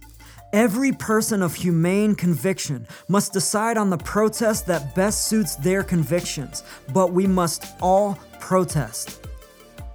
Every 0.53 0.93
person 0.93 1.41
of 1.41 1.53
humane 1.53 2.15
conviction 2.15 2.87
must 3.09 3.33
decide 3.33 3.77
on 3.77 3.89
the 3.89 3.97
protest 3.97 4.65
that 4.67 4.95
best 4.95 5.27
suits 5.27 5.55
their 5.55 5.83
convictions, 5.83 6.63
but 6.93 7.11
we 7.11 7.27
must 7.27 7.65
all 7.81 8.17
protest. 8.39 9.27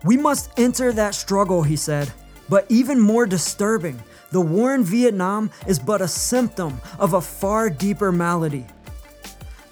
We 0.05 0.17
must 0.17 0.50
enter 0.59 0.93
that 0.93 1.14
struggle, 1.14 1.62
he 1.62 1.76
said. 1.76 2.12
But 2.49 2.67
even 2.69 3.00
more 3.00 3.25
disturbing, 3.25 4.02
the 4.33 4.41
war 4.41 4.75
in 4.75 4.83
Vietnam 4.83 5.51
is 5.67 5.79
but 5.79 6.01
a 6.01 6.09
symptom 6.09 6.81
of 6.99 7.15
a 7.15 7.21
far 7.21 7.71
deeper 7.71 8.11
malady. 8.11 8.67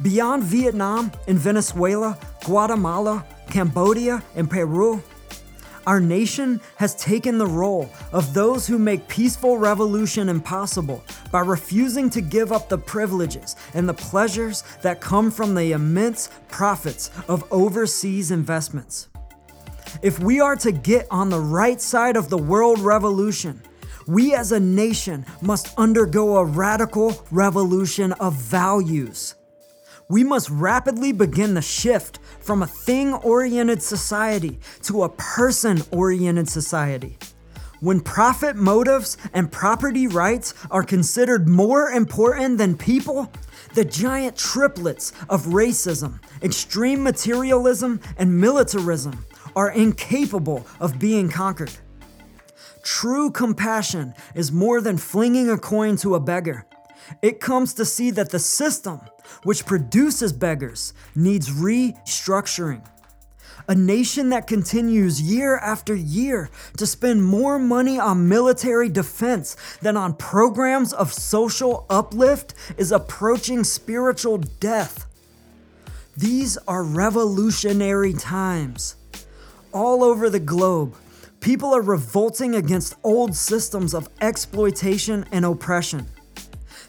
Beyond 0.03 0.45
Vietnam, 0.45 1.13
in 1.27 1.37
Venezuela, 1.37 2.19
Guatemala, 2.45 3.27
Cambodia, 3.51 4.23
and 4.35 4.49
Peru, 4.49 5.03
our 5.87 5.99
nation 5.99 6.61
has 6.77 6.95
taken 6.95 7.39
the 7.39 7.47
role 7.47 7.91
of 8.13 8.35
those 8.35 8.67
who 8.67 8.79
make 8.79 9.09
peaceful 9.09 9.57
revolution 9.57 10.29
impossible 10.29 11.03
by 11.33 11.41
refusing 11.41 12.11
to 12.11 12.21
give 12.21 12.53
up 12.53 12.69
the 12.69 12.79
privileges 12.79 13.57
and 13.75 13.89
the 13.89 13.95
pleasures 13.95 14.63
that 14.83 15.01
come 15.01 15.31
from 15.31 15.55
the 15.55 15.73
immense 15.73 16.31
profits 16.49 17.11
of 17.29 17.51
overseas 17.51 18.31
investments. 18.31 19.09
If 20.03 20.19
we 20.19 20.41
are 20.41 20.57
to 20.57 20.71
get 20.71 21.07
on 21.11 21.31
the 21.31 21.41
right 21.41 21.81
side 21.81 22.17
of 22.17 22.29
the 22.29 22.39
world 22.39 22.79
revolution, 22.79 23.61
we 24.11 24.35
as 24.35 24.51
a 24.51 24.59
nation 24.59 25.25
must 25.41 25.73
undergo 25.79 26.37
a 26.37 26.45
radical 26.45 27.25
revolution 27.31 28.13
of 28.15 28.35
values. 28.35 29.37
We 30.09 30.25
must 30.25 30.51
rapidly 30.51 31.13
begin 31.13 31.55
the 31.55 31.63
shift 31.63 32.19
from 32.41 32.61
a 32.61 32.67
thing 32.67 33.15
oriented 33.15 33.85
society 33.85 34.59
to 34.83 35.05
a 35.05 35.11
person 35.11 35.83
oriented 35.93 36.49
society. 36.49 37.19
When 37.79 38.01
profit 38.01 38.57
motives 38.57 39.17
and 39.33 39.53
property 39.53 40.09
rights 40.09 40.55
are 40.73 40.83
considered 40.83 41.49
more 41.49 41.91
important 41.91 42.59
than 42.59 42.77
people, 42.77 43.33
the 43.75 43.85
giant 43.85 44.37
triplets 44.37 45.13
of 45.29 45.47
racism, 45.47 46.19
extreme 46.43 47.05
materialism, 47.05 48.01
and 48.19 48.41
militarism 48.41 49.25
are 49.55 49.71
incapable 49.71 50.67
of 50.81 50.99
being 50.99 51.29
conquered. 51.31 51.71
True 52.83 53.31
compassion 53.31 54.15
is 54.35 54.53
more 54.53 54.81
than 54.81 54.97
flinging 54.97 55.51
a 55.51 55.59
coin 55.59 55.97
to 55.99 56.15
a 56.15 56.21
beggar. 56.21 56.67
It 57.23 57.41
comes 57.41 57.75
to 57.75 57.85
see 57.85 58.11
that 58.13 58.31
the 58.31 58.39
system, 58.39 59.01
which 59.43 59.67
produces 59.67 60.33
beggars, 60.33 60.93
needs 61.15 61.51
restructuring. 61.51 62.83
A 63.69 63.75
nation 63.75 64.31
that 64.31 64.47
continues 64.47 65.21
year 65.21 65.57
after 65.59 65.95
year 65.95 66.51
to 66.77 66.87
spend 66.87 67.25
more 67.25 67.59
money 67.59 67.99
on 67.99 68.29
military 68.29 68.89
defense 68.89 69.57
than 69.83 69.97
on 69.97 70.15
programs 70.15 70.93
of 70.93 71.13
social 71.13 71.87
uplift 71.91 72.55
is 72.79 72.91
approaching 72.91 73.63
spiritual 73.63 74.39
death. 74.39 75.07
These 76.17 76.57
are 76.67 76.83
revolutionary 76.83 78.13
times. 78.13 78.97
All 79.73 80.03
over 80.03 80.29
the 80.29 80.41
globe, 80.41 80.95
People 81.41 81.75
are 81.75 81.81
revolting 81.81 82.55
against 82.55 82.97
old 83.03 83.35
systems 83.35 83.95
of 83.95 84.11
exploitation 84.21 85.25
and 85.33 85.47
oppression. 85.47 86.07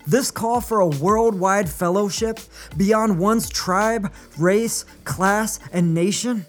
This 0.05 0.29
call 0.29 0.60
for 0.60 0.81
a 0.81 0.88
worldwide 0.88 1.70
fellowship 1.70 2.38
beyond 2.75 3.17
one's 3.17 3.50
tribe, 3.50 4.12
race, 4.38 4.84
class, 5.05 5.60
and 5.72 5.93
nation 5.93 6.46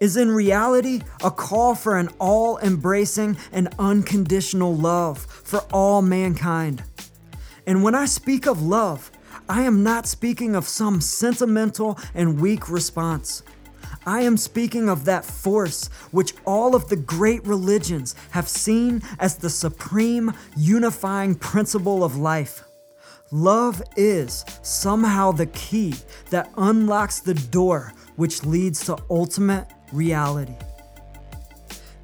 is 0.00 0.18
in 0.18 0.30
reality 0.30 1.00
a 1.24 1.30
call 1.30 1.74
for 1.74 1.96
an 1.96 2.10
all 2.18 2.58
embracing 2.58 3.38
and 3.52 3.72
unconditional 3.78 4.74
love 4.76 5.18
for 5.18 5.60
all 5.72 6.02
mankind. 6.02 6.82
And 7.66 7.82
when 7.82 7.94
I 7.94 8.04
speak 8.04 8.46
of 8.46 8.60
love, 8.60 9.10
I 9.48 9.62
am 9.62 9.82
not 9.82 10.06
speaking 10.06 10.56
of 10.56 10.68
some 10.68 11.00
sentimental 11.00 11.98
and 12.14 12.38
weak 12.38 12.68
response. 12.68 13.42
I 14.06 14.20
am 14.20 14.36
speaking 14.36 14.88
of 14.88 15.04
that 15.04 15.24
force 15.24 15.88
which 16.12 16.32
all 16.44 16.76
of 16.76 16.88
the 16.88 16.96
great 16.96 17.44
religions 17.44 18.14
have 18.30 18.48
seen 18.48 19.02
as 19.18 19.36
the 19.36 19.50
supreme 19.50 20.32
unifying 20.56 21.34
principle 21.34 22.04
of 22.04 22.16
life. 22.16 22.62
Love 23.32 23.82
is 23.96 24.44
somehow 24.62 25.32
the 25.32 25.46
key 25.46 25.92
that 26.30 26.48
unlocks 26.56 27.18
the 27.18 27.34
door 27.34 27.92
which 28.14 28.44
leads 28.44 28.84
to 28.84 28.96
ultimate 29.10 29.66
reality. 29.92 30.54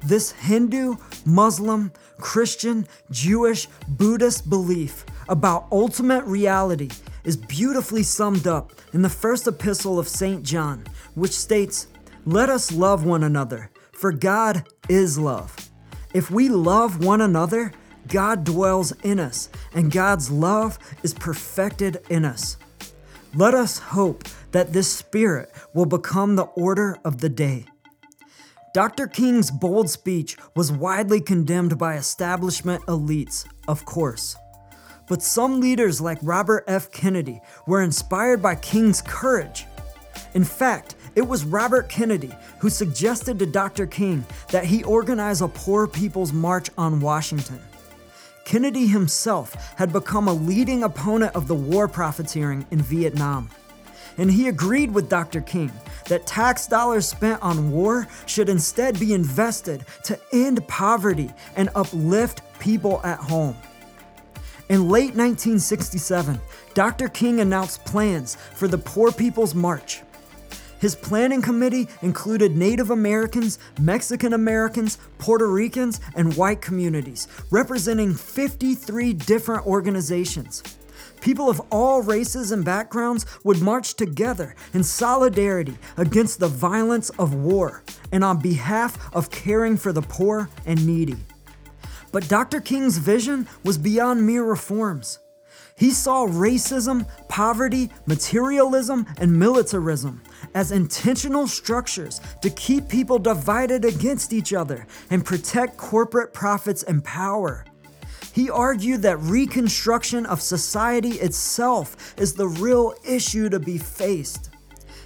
This 0.03 0.33
Hindu, 0.33 0.97
Muslim, 1.25 1.93
Christian, 2.17 2.85
Jewish, 3.11 3.69
Buddhist 3.87 4.49
belief 4.49 5.05
about 5.29 5.67
ultimate 5.71 6.25
reality 6.25 6.89
is 7.23 7.37
beautifully 7.37 8.03
summed 8.03 8.45
up 8.45 8.73
in 8.91 9.01
the 9.01 9.09
first 9.09 9.47
epistle 9.47 9.97
of 9.97 10.09
St. 10.09 10.43
John, 10.43 10.85
which 11.15 11.31
states, 11.31 11.87
Let 12.25 12.49
us 12.49 12.71
love 12.71 13.03
one 13.03 13.21
another, 13.21 13.69
for 13.91 14.13
God 14.13 14.65
is 14.87 15.19
love. 15.19 15.53
If 16.13 16.31
we 16.31 16.47
love 16.47 17.03
one 17.03 17.19
another, 17.19 17.73
God 18.07 18.45
dwells 18.45 18.93
in 19.03 19.19
us, 19.19 19.49
and 19.73 19.91
God's 19.91 20.31
love 20.31 20.79
is 21.03 21.13
perfected 21.13 22.01
in 22.09 22.23
us. 22.23 22.55
Let 23.35 23.53
us 23.53 23.77
hope 23.77 24.23
that 24.51 24.71
this 24.71 24.89
spirit 24.89 25.51
will 25.73 25.85
become 25.85 26.37
the 26.37 26.43
order 26.43 26.97
of 27.03 27.19
the 27.19 27.27
day. 27.27 27.65
Dr. 28.73 29.07
King's 29.07 29.51
bold 29.51 29.89
speech 29.89 30.37
was 30.55 30.71
widely 30.71 31.19
condemned 31.19 31.77
by 31.77 31.95
establishment 31.95 32.83
elites, 32.83 33.45
of 33.67 33.83
course. 33.83 34.37
But 35.09 35.21
some 35.21 35.59
leaders 35.59 35.99
like 35.99 36.19
Robert 36.21 36.63
F. 36.67 36.89
Kennedy 36.89 37.41
were 37.67 37.81
inspired 37.81 38.41
by 38.41 38.55
King's 38.55 39.01
courage. 39.01 39.65
In 40.33 40.45
fact, 40.45 40.95
it 41.15 41.21
was 41.21 41.45
Robert 41.45 41.89
Kennedy 41.89 42.31
who 42.59 42.69
suggested 42.69 43.39
to 43.39 43.45
Dr. 43.45 43.85
King 43.85 44.25
that 44.49 44.65
he 44.65 44.83
organize 44.83 45.41
a 45.41 45.47
Poor 45.47 45.87
People's 45.87 46.33
March 46.33 46.69
on 46.77 46.99
Washington. 46.99 47.59
Kennedy 48.45 48.87
himself 48.87 49.53
had 49.77 49.93
become 49.93 50.27
a 50.27 50.33
leading 50.33 50.83
opponent 50.83 51.35
of 51.35 51.47
the 51.47 51.55
war 51.55 51.87
profiteering 51.87 52.65
in 52.71 52.81
Vietnam. 52.81 53.49
And 54.17 54.29
he 54.29 54.47
agreed 54.47 54.91
with 54.91 55.09
Dr. 55.09 55.41
King 55.41 55.71
that 56.07 56.27
tax 56.27 56.67
dollars 56.67 57.07
spent 57.07 57.41
on 57.41 57.71
war 57.71 58.07
should 58.25 58.49
instead 58.49 58.99
be 58.99 59.13
invested 59.13 59.85
to 60.03 60.19
end 60.31 60.67
poverty 60.67 61.31
and 61.55 61.69
uplift 61.75 62.41
people 62.59 63.01
at 63.03 63.19
home. 63.19 63.55
In 64.69 64.89
late 64.89 65.15
1967, 65.15 66.39
Dr. 66.73 67.07
King 67.09 67.39
announced 67.39 67.83
plans 67.85 68.35
for 68.35 68.67
the 68.67 68.77
Poor 68.77 69.11
People's 69.11 69.55
March. 69.55 70.01
His 70.83 70.95
planning 70.95 71.41
committee 71.41 71.87
included 72.01 72.57
Native 72.57 72.89
Americans, 72.91 73.57
Mexican 73.79 74.33
Americans, 74.33 74.97
Puerto 75.17 75.47
Ricans, 75.47 76.01
and 76.13 76.35
white 76.35 76.59
communities, 76.59 77.29
representing 77.51 78.13
53 78.13 79.13
different 79.13 79.65
organizations. 79.65 80.61
People 81.21 81.49
of 81.49 81.61
all 81.71 82.01
races 82.01 82.51
and 82.51 82.65
backgrounds 82.65 83.25
would 83.45 83.61
march 83.61 83.93
together 83.93 84.57
in 84.73 84.83
solidarity 84.83 85.77
against 85.95 86.41
the 86.41 86.49
violence 86.49 87.09
of 87.11 87.33
war 87.33 87.81
and 88.11 88.21
on 88.21 88.39
behalf 88.39 89.15
of 89.15 89.31
caring 89.31 89.77
for 89.77 89.93
the 89.93 90.01
poor 90.01 90.49
and 90.65 90.85
needy. 90.85 91.15
But 92.11 92.27
Dr. 92.27 92.59
King's 92.59 92.97
vision 92.97 93.47
was 93.63 93.77
beyond 93.77 94.27
mere 94.27 94.43
reforms. 94.43 95.19
He 95.75 95.91
saw 95.91 96.27
racism, 96.27 97.07
poverty, 97.27 97.89
materialism, 98.05 99.07
and 99.17 99.37
militarism 99.37 100.21
as 100.53 100.71
intentional 100.71 101.47
structures 101.47 102.21
to 102.41 102.49
keep 102.51 102.87
people 102.87 103.17
divided 103.17 103.83
against 103.83 104.33
each 104.33 104.53
other 104.53 104.85
and 105.09 105.25
protect 105.25 105.77
corporate 105.77 106.33
profits 106.33 106.83
and 106.83 107.03
power. 107.03 107.65
He 108.33 108.49
argued 108.49 109.01
that 109.03 109.17
reconstruction 109.17 110.25
of 110.25 110.41
society 110.41 111.19
itself 111.19 112.15
is 112.17 112.33
the 112.33 112.47
real 112.47 112.95
issue 113.07 113.49
to 113.49 113.59
be 113.59 113.77
faced. 113.77 114.49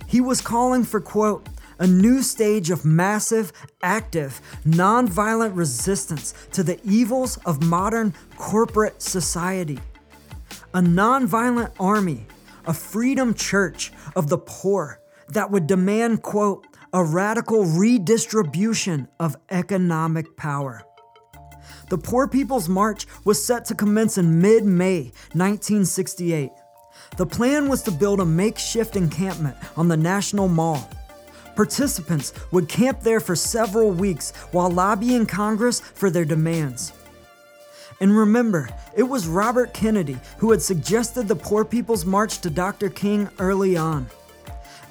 He 0.07 0.21
was 0.21 0.39
calling 0.39 0.83
for, 0.83 1.01
quote, 1.01 1.47
a 1.79 1.87
new 1.87 2.23
stage 2.23 2.71
of 2.71 2.85
massive, 2.85 3.51
active, 3.83 4.41
nonviolent 4.65 5.55
resistance 5.55 6.33
to 6.51 6.63
the 6.63 6.79
evils 6.83 7.37
of 7.45 7.63
modern 7.63 8.13
corporate 8.37 9.01
society 9.01 9.79
a 10.73 10.79
nonviolent 10.79 11.71
army, 11.79 12.25
a 12.65 12.73
freedom 12.73 13.33
church 13.33 13.91
of 14.15 14.29
the 14.29 14.37
poor 14.37 14.99
that 15.29 15.51
would 15.51 15.67
demand, 15.67 16.21
quote, 16.21 16.65
a 16.93 17.03
radical 17.03 17.65
redistribution 17.65 19.07
of 19.19 19.35
economic 19.49 20.37
power. 20.37 20.83
The 21.89 21.97
Poor 21.97 22.27
People's 22.27 22.67
March 22.67 23.05
was 23.23 23.45
set 23.45 23.65
to 23.65 23.75
commence 23.75 24.17
in 24.17 24.41
mid 24.41 24.65
May 24.65 25.11
1968. 25.33 26.51
The 27.17 27.25
plan 27.25 27.69
was 27.69 27.81
to 27.83 27.91
build 27.91 28.19
a 28.19 28.25
makeshift 28.25 28.95
encampment 28.95 29.55
on 29.75 29.87
the 29.87 29.97
National 29.97 30.47
Mall. 30.47 30.89
Participants 31.55 32.33
would 32.51 32.69
camp 32.69 33.01
there 33.01 33.19
for 33.19 33.35
several 33.35 33.89
weeks 33.89 34.31
while 34.51 34.69
lobbying 34.69 35.25
Congress 35.25 35.79
for 35.79 36.09
their 36.09 36.25
demands. 36.25 36.93
And 37.99 38.15
remember, 38.15 38.69
it 38.95 39.03
was 39.03 39.27
Robert 39.27 39.73
Kennedy 39.73 40.17
who 40.37 40.51
had 40.51 40.61
suggested 40.61 41.27
the 41.27 41.35
Poor 41.35 41.65
People's 41.65 42.05
March 42.05 42.39
to 42.41 42.49
Dr. 42.49 42.89
King 42.89 43.29
early 43.39 43.75
on. 43.75 44.07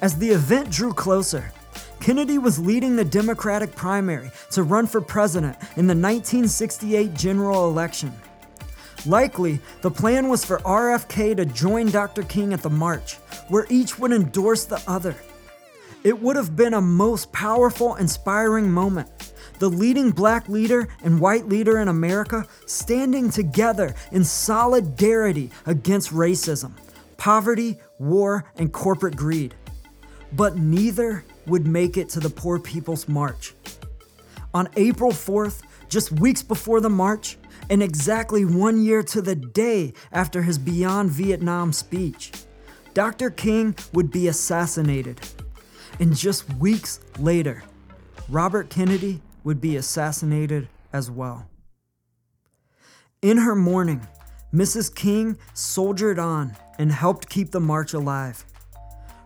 As 0.01 0.17
the 0.17 0.29
event 0.29 0.69
drew 0.69 0.93
closer, 0.93 1.51
Kennedy 1.99 2.37
was 2.37 2.59
leading 2.59 2.95
the 2.95 3.05
Democratic 3.05 3.75
primary 3.75 4.29
to 4.51 4.63
run 4.63 4.87
for 4.87 5.01
president 5.01 5.57
in 5.75 5.87
the 5.87 5.95
1968 5.95 7.13
general 7.13 7.69
election. 7.69 8.13
Likely, 9.05 9.59
the 9.81 9.91
plan 9.91 10.27
was 10.27 10.43
for 10.43 10.59
RFK 10.59 11.37
to 11.37 11.45
join 11.45 11.89
Dr. 11.89 12.23
King 12.23 12.53
at 12.53 12.61
the 12.61 12.69
march, 12.69 13.15
where 13.47 13.65
each 13.69 13.97
would 13.97 14.11
endorse 14.11 14.65
the 14.65 14.81
other. 14.87 15.15
It 16.03 16.21
would 16.21 16.35
have 16.35 16.55
been 16.55 16.73
a 16.73 16.81
most 16.81 17.31
powerful, 17.31 17.95
inspiring 17.95 18.69
moment 18.69 19.09
the 19.59 19.69
leading 19.69 20.11
black 20.11 20.47
leader 20.49 20.87
and 21.03 21.19
white 21.19 21.47
leader 21.47 21.79
in 21.79 21.87
America 21.87 22.45
standing 22.65 23.29
together 23.29 23.95
in 24.11 24.23
solidarity 24.23 25.51
against 25.65 26.11
racism, 26.11 26.73
poverty, 27.17 27.77
war, 27.99 28.51
and 28.57 28.71
corporate 28.71 29.15
greed. 29.15 29.55
But 30.33 30.57
neither 30.57 31.23
would 31.45 31.65
make 31.65 31.97
it 31.97 32.09
to 32.09 32.19
the 32.19 32.29
Poor 32.29 32.59
People's 32.59 33.07
March. 33.07 33.53
On 34.53 34.67
April 34.75 35.11
4th, 35.11 35.61
just 35.89 36.11
weeks 36.11 36.43
before 36.43 36.81
the 36.81 36.89
march, 36.89 37.37
and 37.69 37.81
exactly 37.81 38.45
one 38.45 38.81
year 38.81 39.03
to 39.03 39.21
the 39.21 39.35
day 39.35 39.93
after 40.11 40.41
his 40.41 40.57
Beyond 40.57 41.11
Vietnam 41.11 41.73
speech, 41.73 42.31
Dr. 42.93 43.29
King 43.29 43.75
would 43.93 44.11
be 44.11 44.27
assassinated. 44.27 45.19
And 45.99 46.15
just 46.15 46.51
weeks 46.55 46.99
later, 47.19 47.63
Robert 48.29 48.69
Kennedy 48.69 49.21
would 49.47 49.61
be 49.61 49.77
assassinated 49.77 50.67
as 50.91 51.09
well. 51.09 51.47
In 53.21 53.37
her 53.37 53.55
mourning, 53.55 54.05
Mrs. 54.53 54.93
King 54.93 55.37
soldiered 55.53 56.19
on 56.19 56.53
and 56.77 56.91
helped 56.91 57.29
keep 57.29 57.51
the 57.51 57.61
march 57.61 57.93
alive. 57.93 58.43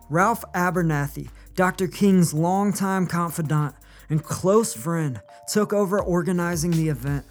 Ralph 0.08 0.44
Abernathy, 0.54 1.28
Dr. 1.56 1.88
King's 1.88 2.32
longtime 2.32 3.08
confidant 3.08 3.74
and 4.10 4.22
close 4.22 4.72
friend, 4.72 5.20
took 5.48 5.72
over 5.72 6.00
organizing 6.00 6.70
the 6.70 6.88
event. 6.88 7.24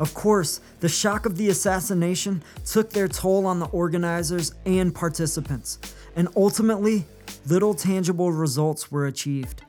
Of 0.00 0.12
course, 0.12 0.60
the 0.80 0.88
shock 0.88 1.26
of 1.26 1.36
the 1.36 1.48
assassination 1.48 2.42
took 2.66 2.90
their 2.90 3.06
toll 3.06 3.46
on 3.46 3.60
the 3.60 3.66
organizers 3.66 4.52
and 4.66 4.92
participants, 4.92 5.78
and 6.16 6.26
ultimately, 6.34 7.04
little 7.46 7.72
tangible 7.72 8.32
results 8.32 8.90
were 8.90 9.06
achieved. 9.06 9.62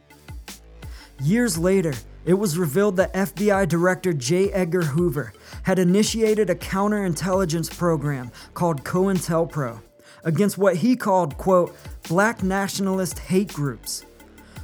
Years 1.22 1.56
later, 1.56 1.94
it 2.26 2.36
was 2.36 2.58
revealed 2.58 2.98
that 2.98 3.14
FBI 3.14 3.68
Director 3.68 4.14
J. 4.14 4.52
Edgar 4.52 4.84
Hoover 4.84 5.34
had 5.64 5.80
initiated 5.80 6.50
a 6.50 6.56
counterintelligence 6.56 7.76
program 7.76 8.32
called 8.54 8.84
COINTELPRO 8.84 9.82
against 10.24 10.58
what 10.58 10.78
he 10.78 10.96
called, 10.96 11.38
quote, 11.38 11.76
black 12.08 12.44
nationalist 12.44 13.20
hate 13.20 13.54
groups. 13.54 14.06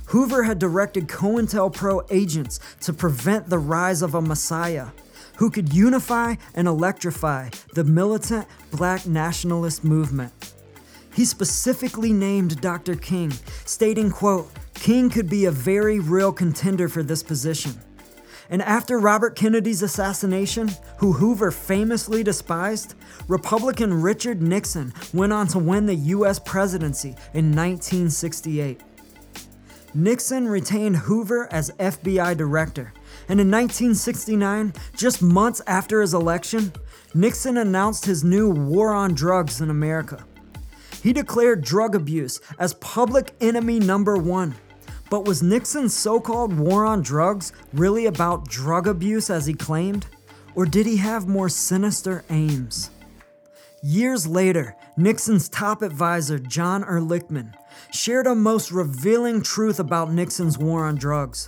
Hoover 0.08 0.44
had 0.44 0.60
directed 0.60 1.08
COINTELPRO 1.08 2.08
agents 2.12 2.60
to 2.82 2.94
prevent 2.94 3.50
the 3.50 3.60
rise 3.60 4.02
of 4.02 4.16
a 4.16 4.22
messiah 4.22 4.88
who 5.38 5.50
could 5.50 5.74
unify 5.74 6.36
and 6.56 6.68
electrify 6.68 7.50
the 7.74 7.84
militant 7.84 8.48
black 8.72 9.06
nationalist 9.06 9.84
movement. 9.84 10.32
He 11.14 11.26
specifically 11.26 12.14
named 12.14 12.62
Dr. 12.62 12.96
King, 12.96 13.32
stating, 13.66 14.12
quote, 14.12 14.52
King 14.78 15.10
could 15.10 15.30
be 15.30 15.46
a 15.46 15.52
very 15.52 16.00
real 16.00 16.32
contender 16.32 16.88
for 16.88 17.04
this 17.04 17.22
position. 17.22 17.74
And 18.50 18.62
after 18.62 19.00
Robert 19.00 19.36
Kennedy's 19.36 19.82
assassination, 19.82 20.72
who 21.00 21.12
Hoover 21.12 21.52
famously 21.52 22.24
despised, 22.24 22.96
Republican 23.28 24.02
Richard 24.02 24.42
Nixon 24.42 24.94
went 25.14 25.34
on 25.34 25.48
to 25.48 25.60
win 25.60 25.86
the 25.86 25.96
US 25.96 26.40
presidency 26.40 27.10
in 27.34 27.54
1968. 27.54 28.82
Nixon 29.94 30.48
retained 30.48 30.96
Hoover 30.96 31.52
as 31.52 31.72
FBI 31.72 32.38
director, 32.38 32.94
and 33.28 33.42
in 33.42 33.52
1969, 33.52 34.74
just 34.96 35.22
months 35.22 35.62
after 35.68 36.02
his 36.02 36.14
election, 36.14 36.72
Nixon 37.14 37.58
announced 37.58 38.06
his 38.06 38.24
new 38.24 38.50
war 38.50 38.94
on 38.94 39.14
drugs 39.14 39.60
in 39.60 39.70
America. 39.70 40.24
He 41.04 41.14
declared 41.14 41.64
drug 41.64 41.96
abuse 41.96 42.40
as 42.60 42.76
public 42.76 43.34
enemy 43.42 43.80
number 43.80 44.18
one. 44.18 44.56
But 45.10 45.26
was 45.26 45.42
Nixon's 45.42 45.94
so 45.94 46.20
called 46.20 46.58
war 46.58 46.86
on 46.86 47.02
drugs 47.02 47.54
really 47.74 48.06
about 48.06 48.48
drug 48.48 48.88
abuse 48.88 49.30
as 49.30 49.46
he 49.46 49.54
claimed? 49.54 50.06
Or 50.56 50.66
did 50.66 50.86
he 50.86 50.98
have 50.98 51.28
more 51.28 51.50
sinister 51.50 52.24
aims? 52.30 52.90
Years 53.82 54.28
later, 54.28 54.76
Nixon's 54.98 55.48
top 55.48 55.82
advisor, 55.82 56.40
John 56.40 56.84
Ehrlichman, 56.84 57.54
shared 57.92 58.28
a 58.28 58.36
most 58.36 58.72
revealing 58.72 59.42
truth 59.42 59.80
about 59.80 60.12
Nixon's 60.12 60.58
war 60.58 60.86
on 60.86 60.96
drugs. 60.96 61.48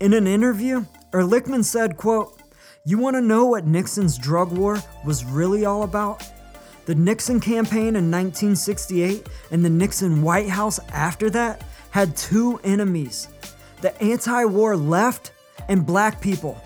In 0.00 0.14
an 0.14 0.26
interview, 0.26 0.86
Ehrlichman 1.12 1.64
said, 1.64 1.96
quote, 1.96 2.40
You 2.84 2.98
want 2.98 3.16
to 3.16 3.20
know 3.20 3.44
what 3.46 3.66
Nixon's 3.66 4.16
drug 4.16 4.52
war 4.52 4.78
was 5.04 5.24
really 5.24 5.64
all 5.64 5.82
about? 5.82 6.22
The 6.86 6.94
Nixon 6.94 7.40
campaign 7.40 7.96
in 7.96 8.10
1968 8.10 9.26
and 9.50 9.64
the 9.64 9.68
Nixon 9.68 10.22
White 10.22 10.48
House 10.48 10.78
after 10.92 11.28
that 11.30 11.64
had 11.90 12.16
two 12.16 12.60
enemies 12.64 13.28
the 13.80 14.00
anti 14.02 14.44
war 14.44 14.76
left 14.76 15.32
and 15.68 15.86
black 15.86 16.20
people. 16.20 16.60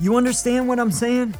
You 0.00 0.16
understand 0.16 0.68
what 0.68 0.78
I'm 0.78 0.92
saying? 0.92 1.34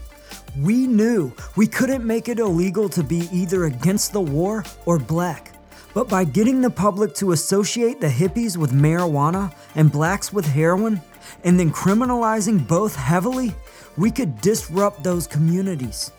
We 0.61 0.87
knew 0.87 1.32
we 1.56 1.66
couldn't 1.66 2.04
make 2.04 2.28
it 2.28 2.38
illegal 2.38 2.88
to 2.90 3.02
be 3.02 3.28
either 3.30 3.64
against 3.64 4.12
the 4.12 4.20
war 4.20 4.64
or 4.87 4.98
black. 4.98 5.52
But 5.94 6.08
by 6.08 6.24
getting 6.24 6.61
the 6.61 6.70
public 6.70 7.14
to 7.16 7.32
associate 7.32 8.00
the 8.00 8.08
hippies 8.08 8.56
with 8.56 8.72
marijuana 8.72 9.54
and 9.74 9.92
blacks 9.92 10.32
with 10.32 10.46
heroin, 10.46 11.00
and 11.44 11.58
then 11.58 11.70
criminalizing 11.70 12.66
both 12.66 12.94
heavily, 12.96 13.54
we 13.96 14.11
could 14.11 14.40
disrupt 14.40 15.02
those 15.02 15.26
communities. 15.26 16.11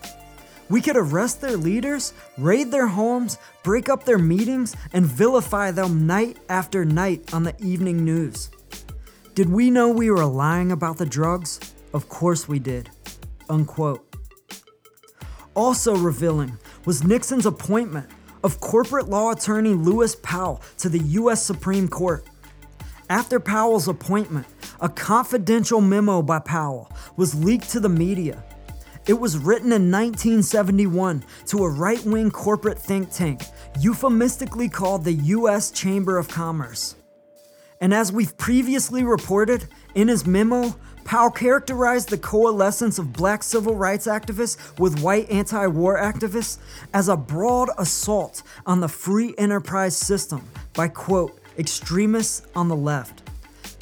We 0.70 0.80
could 0.80 0.96
arrest 0.96 1.40
their 1.40 1.56
leaders, 1.56 2.14
raid 2.38 2.70
their 2.70 2.86
homes, 2.86 3.38
break 3.64 3.88
up 3.88 4.04
their 4.04 4.18
meetings, 4.18 4.76
and 4.92 5.04
vilify 5.04 5.72
them 5.72 6.06
night 6.06 6.38
after 6.48 6.84
night 6.84 7.34
on 7.34 7.42
the 7.42 7.56
evening 7.60 8.04
news. 8.04 8.50
Did 9.34 9.50
we 9.50 9.68
know 9.68 9.88
we 9.88 10.12
were 10.12 10.24
lying 10.24 10.70
about 10.70 10.96
the 10.96 11.06
drugs? 11.06 11.58
Of 11.92 12.08
course 12.08 12.46
we 12.46 12.60
did. 12.60 12.88
Unquote. 13.48 14.06
Also 15.54 15.96
revealing 15.96 16.56
was 16.84 17.02
Nixon's 17.02 17.46
appointment 17.46 18.08
of 18.44 18.60
corporate 18.60 19.08
law 19.08 19.32
attorney 19.32 19.74
Lewis 19.74 20.14
Powell 20.14 20.62
to 20.78 20.88
the 20.88 21.00
U.S. 21.00 21.44
Supreme 21.44 21.88
Court. 21.88 22.24
After 23.08 23.40
Powell's 23.40 23.88
appointment, 23.88 24.46
a 24.80 24.88
confidential 24.88 25.80
memo 25.80 26.22
by 26.22 26.38
Powell 26.38 26.92
was 27.16 27.34
leaked 27.34 27.70
to 27.70 27.80
the 27.80 27.88
media 27.88 28.44
it 29.06 29.14
was 29.14 29.38
written 29.38 29.72
in 29.72 29.90
1971 29.90 31.24
to 31.46 31.64
a 31.64 31.70
right 31.70 32.04
wing 32.04 32.30
corporate 32.30 32.78
think 32.78 33.10
tank, 33.10 33.42
euphemistically 33.78 34.68
called 34.68 35.04
the 35.04 35.12
U.S. 35.12 35.70
Chamber 35.70 36.18
of 36.18 36.28
Commerce. 36.28 36.96
And 37.80 37.94
as 37.94 38.12
we've 38.12 38.36
previously 38.36 39.04
reported, 39.04 39.66
in 39.94 40.08
his 40.08 40.26
memo, 40.26 40.76
Powell 41.04 41.30
characterized 41.30 42.10
the 42.10 42.18
coalescence 42.18 42.98
of 42.98 43.12
black 43.12 43.42
civil 43.42 43.74
rights 43.74 44.06
activists 44.06 44.78
with 44.78 45.00
white 45.00 45.30
anti 45.30 45.66
war 45.66 45.98
activists 45.98 46.58
as 46.92 47.08
a 47.08 47.16
broad 47.16 47.70
assault 47.78 48.42
on 48.66 48.80
the 48.80 48.88
free 48.88 49.34
enterprise 49.38 49.96
system 49.96 50.46
by, 50.74 50.88
quote, 50.88 51.40
extremists 51.58 52.46
on 52.54 52.68
the 52.68 52.76
left. 52.76 53.19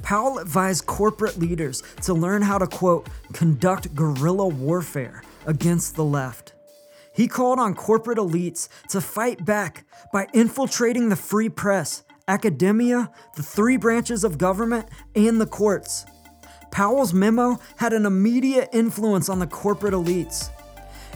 Powell 0.09 0.39
advised 0.39 0.87
corporate 0.87 1.39
leaders 1.39 1.83
to 2.01 2.15
learn 2.15 2.41
how 2.41 2.57
to, 2.57 2.67
quote, 2.67 3.07
conduct 3.35 3.95
guerrilla 3.95 4.49
warfare 4.49 5.23
against 5.45 5.97
the 5.97 6.05
left. 6.05 6.55
He 7.13 7.29
called 7.29 7.59
on 7.59 7.75
corporate 7.75 8.17
elites 8.17 8.71
to 8.89 9.03
fight 9.03 9.45
back 9.45 9.85
by 10.11 10.27
infiltrating 10.33 11.11
the 11.11 11.17
free 11.17 11.51
press, 11.51 12.05
academia, 12.27 13.11
the 13.37 13.43
three 13.43 13.77
branches 13.77 14.25
of 14.25 14.39
government, 14.39 14.89
and 15.15 15.39
the 15.39 15.47
courts. 15.47 16.07
Powell's 16.71 17.13
memo 17.13 17.59
had 17.77 17.93
an 17.93 18.07
immediate 18.07 18.71
influence 18.73 19.29
on 19.29 19.41
the 19.41 19.47
corporate 19.47 19.93
elites. 19.93 20.49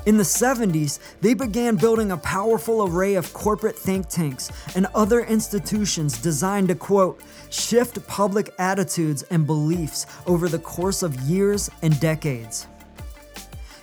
In 0.05 0.17
the 0.17 0.25
70s, 0.25 0.99
they 1.21 1.33
began 1.33 1.77
building 1.77 2.11
a 2.11 2.17
powerful 2.17 2.89
array 2.89 3.15
of 3.15 3.33
corporate 3.33 3.79
think 3.79 4.09
tanks 4.09 4.51
and 4.75 4.87
other 4.97 5.21
institutions 5.21 6.21
designed 6.21 6.69
to, 6.69 6.75
quote, 6.75 7.21
shift 7.51 8.05
public 8.09 8.53
attitudes 8.59 9.23
and 9.31 9.47
beliefs 9.47 10.07
over 10.27 10.49
the 10.49 10.59
course 10.59 11.05
of 11.05 11.15
years 11.21 11.71
and 11.83 11.99
decades. 12.01 12.67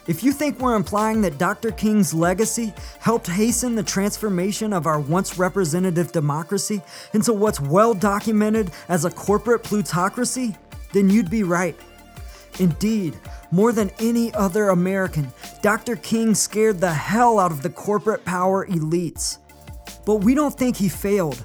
If 0.07 0.21
you 0.21 0.33
think 0.33 0.59
we're 0.59 0.75
implying 0.75 1.21
that 1.21 1.37
Dr. 1.37 1.71
King's 1.71 2.13
legacy 2.13 2.73
helped 2.99 3.27
hasten 3.27 3.75
the 3.75 3.83
transformation 3.83 4.73
of 4.73 4.87
our 4.87 4.99
once 4.99 5.37
representative 5.37 6.11
democracy 6.11 6.81
into 7.13 7.31
what's 7.31 7.61
well 7.61 7.93
documented 7.93 8.71
as 8.89 9.05
a 9.05 9.11
corporate 9.11 9.63
plutocracy, 9.63 10.57
then 10.91 11.09
you'd 11.09 11.29
be 11.29 11.43
right. 11.43 11.79
Indeed, 12.59 13.17
more 13.51 13.71
than 13.71 13.91
any 13.99 14.33
other 14.33 14.69
American, 14.69 15.31
Dr. 15.61 15.95
King 15.95 16.35
scared 16.35 16.79
the 16.79 16.93
hell 16.93 17.39
out 17.39 17.51
of 17.51 17.61
the 17.61 17.69
corporate 17.69 18.25
power 18.25 18.67
elites. 18.67 19.37
But 20.05 20.17
we 20.17 20.35
don't 20.35 20.55
think 20.55 20.75
he 20.77 20.89
failed. 20.89 21.43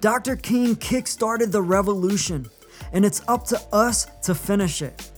Dr. 0.00 0.36
King 0.36 0.76
kick-started 0.76 1.52
the 1.52 1.62
revolution, 1.62 2.48
and 2.92 3.04
it's 3.04 3.22
up 3.28 3.44
to 3.46 3.60
us 3.72 4.06
to 4.22 4.34
finish 4.34 4.80
it. 4.80 5.10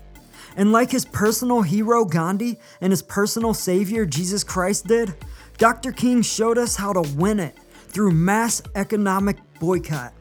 And 0.56 0.72
like 0.72 0.90
his 0.90 1.04
personal 1.04 1.62
hero 1.62 2.04
Gandhi 2.04 2.58
and 2.80 2.92
his 2.92 3.02
personal 3.02 3.54
savior 3.54 4.04
Jesus 4.04 4.42
Christ 4.42 4.86
did, 4.86 5.14
Dr. 5.58 5.92
King 5.92 6.22
showed 6.22 6.58
us 6.58 6.74
how 6.74 6.92
to 6.92 7.02
win 7.16 7.38
it 7.38 7.56
through 7.88 8.12
mass 8.12 8.62
economic 8.74 9.36
boycott. 9.60 10.12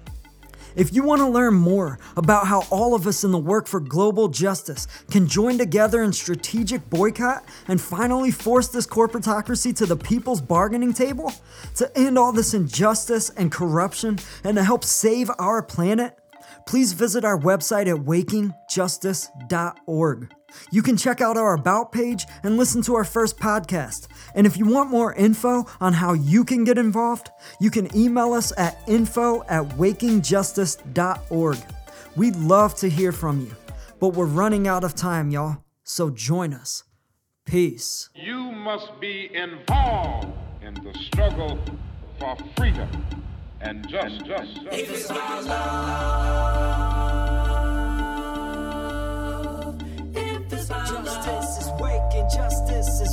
If 0.80 0.94
you 0.94 1.04
want 1.04 1.20
to 1.20 1.28
learn 1.28 1.54
more 1.56 2.00
about 2.16 2.48
how 2.48 2.64
all 2.70 2.96
of 2.96 3.06
us 3.06 3.26
in 3.26 3.32
the 3.32 3.38
work 3.38 3.68
for 3.68 3.82
global 3.82 4.30
justice 4.30 4.88
can 5.12 5.28
join 5.28 5.58
together 5.58 6.02
in 6.04 6.14
strategic 6.14 6.90
boycott 6.90 7.44
and 7.68 7.82
finally 7.82 8.32
force 8.32 8.70
this 8.70 8.88
corporatocracy 8.88 9.76
to 9.76 9.86
the 9.86 9.98
people's 9.98 10.40
bargaining 10.40 10.94
table, 10.94 11.34
to 11.76 11.92
end 11.98 12.18
all 12.18 12.32
this 12.32 12.54
injustice 12.54 13.30
and 13.32 13.52
corruption, 13.52 14.20
and 14.46 14.56
to 14.56 14.64
help 14.64 14.86
save 14.86 15.30
our 15.38 15.62
planet, 15.62 16.18
please 16.66 16.94
visit 16.94 17.26
our 17.26 17.38
website 17.38 17.94
at 17.94 18.06
wakingjustice.org. 18.06 20.39
You 20.72 20.82
can 20.82 20.98
check 20.98 21.22
out 21.22 21.38
our 21.38 21.54
About 21.54 21.92
page 21.92 22.26
and 22.44 22.58
listen 22.58 22.82
to 22.84 22.96
our 22.96 23.04
first 23.04 23.38
podcast. 23.38 24.08
And 24.36 24.48
if 24.48 24.58
you 24.58 24.66
want 24.66 24.90
more 24.90 25.14
info 25.14 25.66
on 25.82 25.94
how 25.94 26.14
you 26.14 26.44
can 26.44 26.64
get 26.64 26.78
involved, 26.78 27.30
you 27.60 27.70
can 27.72 27.96
email 27.96 28.34
us 28.34 28.54
at 28.58 28.82
info 28.88 29.44
at 29.44 29.64
wakingjustice.org. 29.70 31.58
We'd 32.16 32.36
love 32.36 32.76
to 32.76 32.90
hear 32.90 33.12
from 33.12 33.42
you, 33.42 33.56
but 34.00 34.10
we're 34.10 34.26
running 34.26 34.68
out 34.68 34.84
of 34.84 34.96
time, 34.96 35.32
y'all. 35.32 35.64
So 35.84 36.10
join 36.10 36.54
us. 36.54 36.84
Peace. 37.46 38.10
You 38.14 38.52
must 38.52 39.00
be 39.00 39.34
involved 39.34 40.28
in 40.62 40.76
the 40.76 40.94
struggle 41.00 41.60
for 42.20 42.38
freedom 42.56 42.90
and 43.62 43.88
justice. 43.88 44.56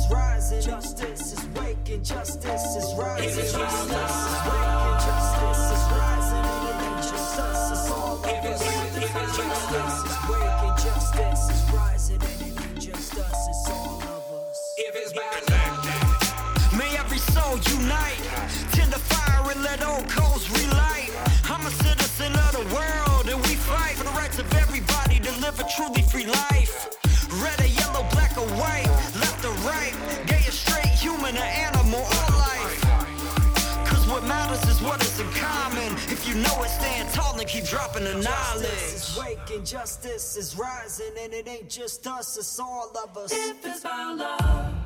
Is 0.07 0.13
rising. 0.13 0.61
Justice 0.61 1.33
is 1.33 1.45
waking, 1.47 2.03
justice 2.03 2.75
is 2.75 2.95
rising. 2.95 3.29
If 3.29 3.35
Justice 3.35 3.57
is 4.27 4.39
waking, 4.47 4.97
justice 5.07 5.71
is 5.71 5.83
rising. 5.97 6.45
And 6.47 6.69
it 6.69 6.85
ain't 6.87 7.03
just 7.03 7.39
us, 7.39 7.71
it's 7.71 7.91
all 7.91 8.17
of 8.17 8.25
us. 8.25 8.61
if 8.97 9.13
Justice 9.37 9.99
is 10.11 10.17
waking, 10.29 10.75
justice 10.85 11.49
is 11.49 11.73
rising. 11.73 12.21
And 12.21 12.41
it 12.41 12.61
ain't 12.65 12.81
just 12.81 13.17
us, 13.17 13.47
it's 13.49 13.69
all 13.69 14.01
of 14.01 14.47
us. 14.49 14.73
if 14.77 14.95
it's 14.95 15.11
about. 15.11 15.27
May 16.77 16.97
every 16.97 17.17
soul 17.17 17.57
unite. 17.79 18.21
Tend 18.71 18.91
the 18.93 18.99
fire 18.99 19.51
and 19.51 19.63
let 19.63 19.85
old 19.85 20.07
coals 20.09 20.49
relight. 20.49 21.11
I'm 21.49 21.65
a 21.65 21.71
citizen 21.71 22.33
of 22.33 22.51
the 22.53 22.65
world 22.75 23.27
and 23.29 23.39
we 23.47 23.55
fight 23.55 23.95
for 23.95 24.03
the 24.03 24.11
rights 24.11 24.37
of 24.39 24.53
everybody 24.55 25.19
to 25.19 25.31
live 25.41 25.59
a 25.59 25.65
truly 25.75 26.01
free 26.03 26.25
life. 26.27 26.56
Know 36.41 36.63
it, 36.63 36.69
stand 36.69 37.09
tall 37.13 37.39
and 37.39 37.47
keep 37.47 37.65
dropping 37.65 38.03
the 38.03 38.13
knowledge. 38.13 38.63
Justice 38.63 39.09
is 39.09 39.17
waking, 39.17 39.65
justice 39.65 40.37
is 40.37 40.57
rising, 40.57 41.13
and 41.21 41.33
it 41.33 41.47
ain't 41.47 41.69
just 41.69 42.05
us, 42.07 42.37
it's 42.37 42.59
all 42.59 42.91
of 43.03 43.17
us. 43.17 43.31
If 43.31 43.65
it's 43.65 43.81
about 43.81 44.17
love, 44.17 44.76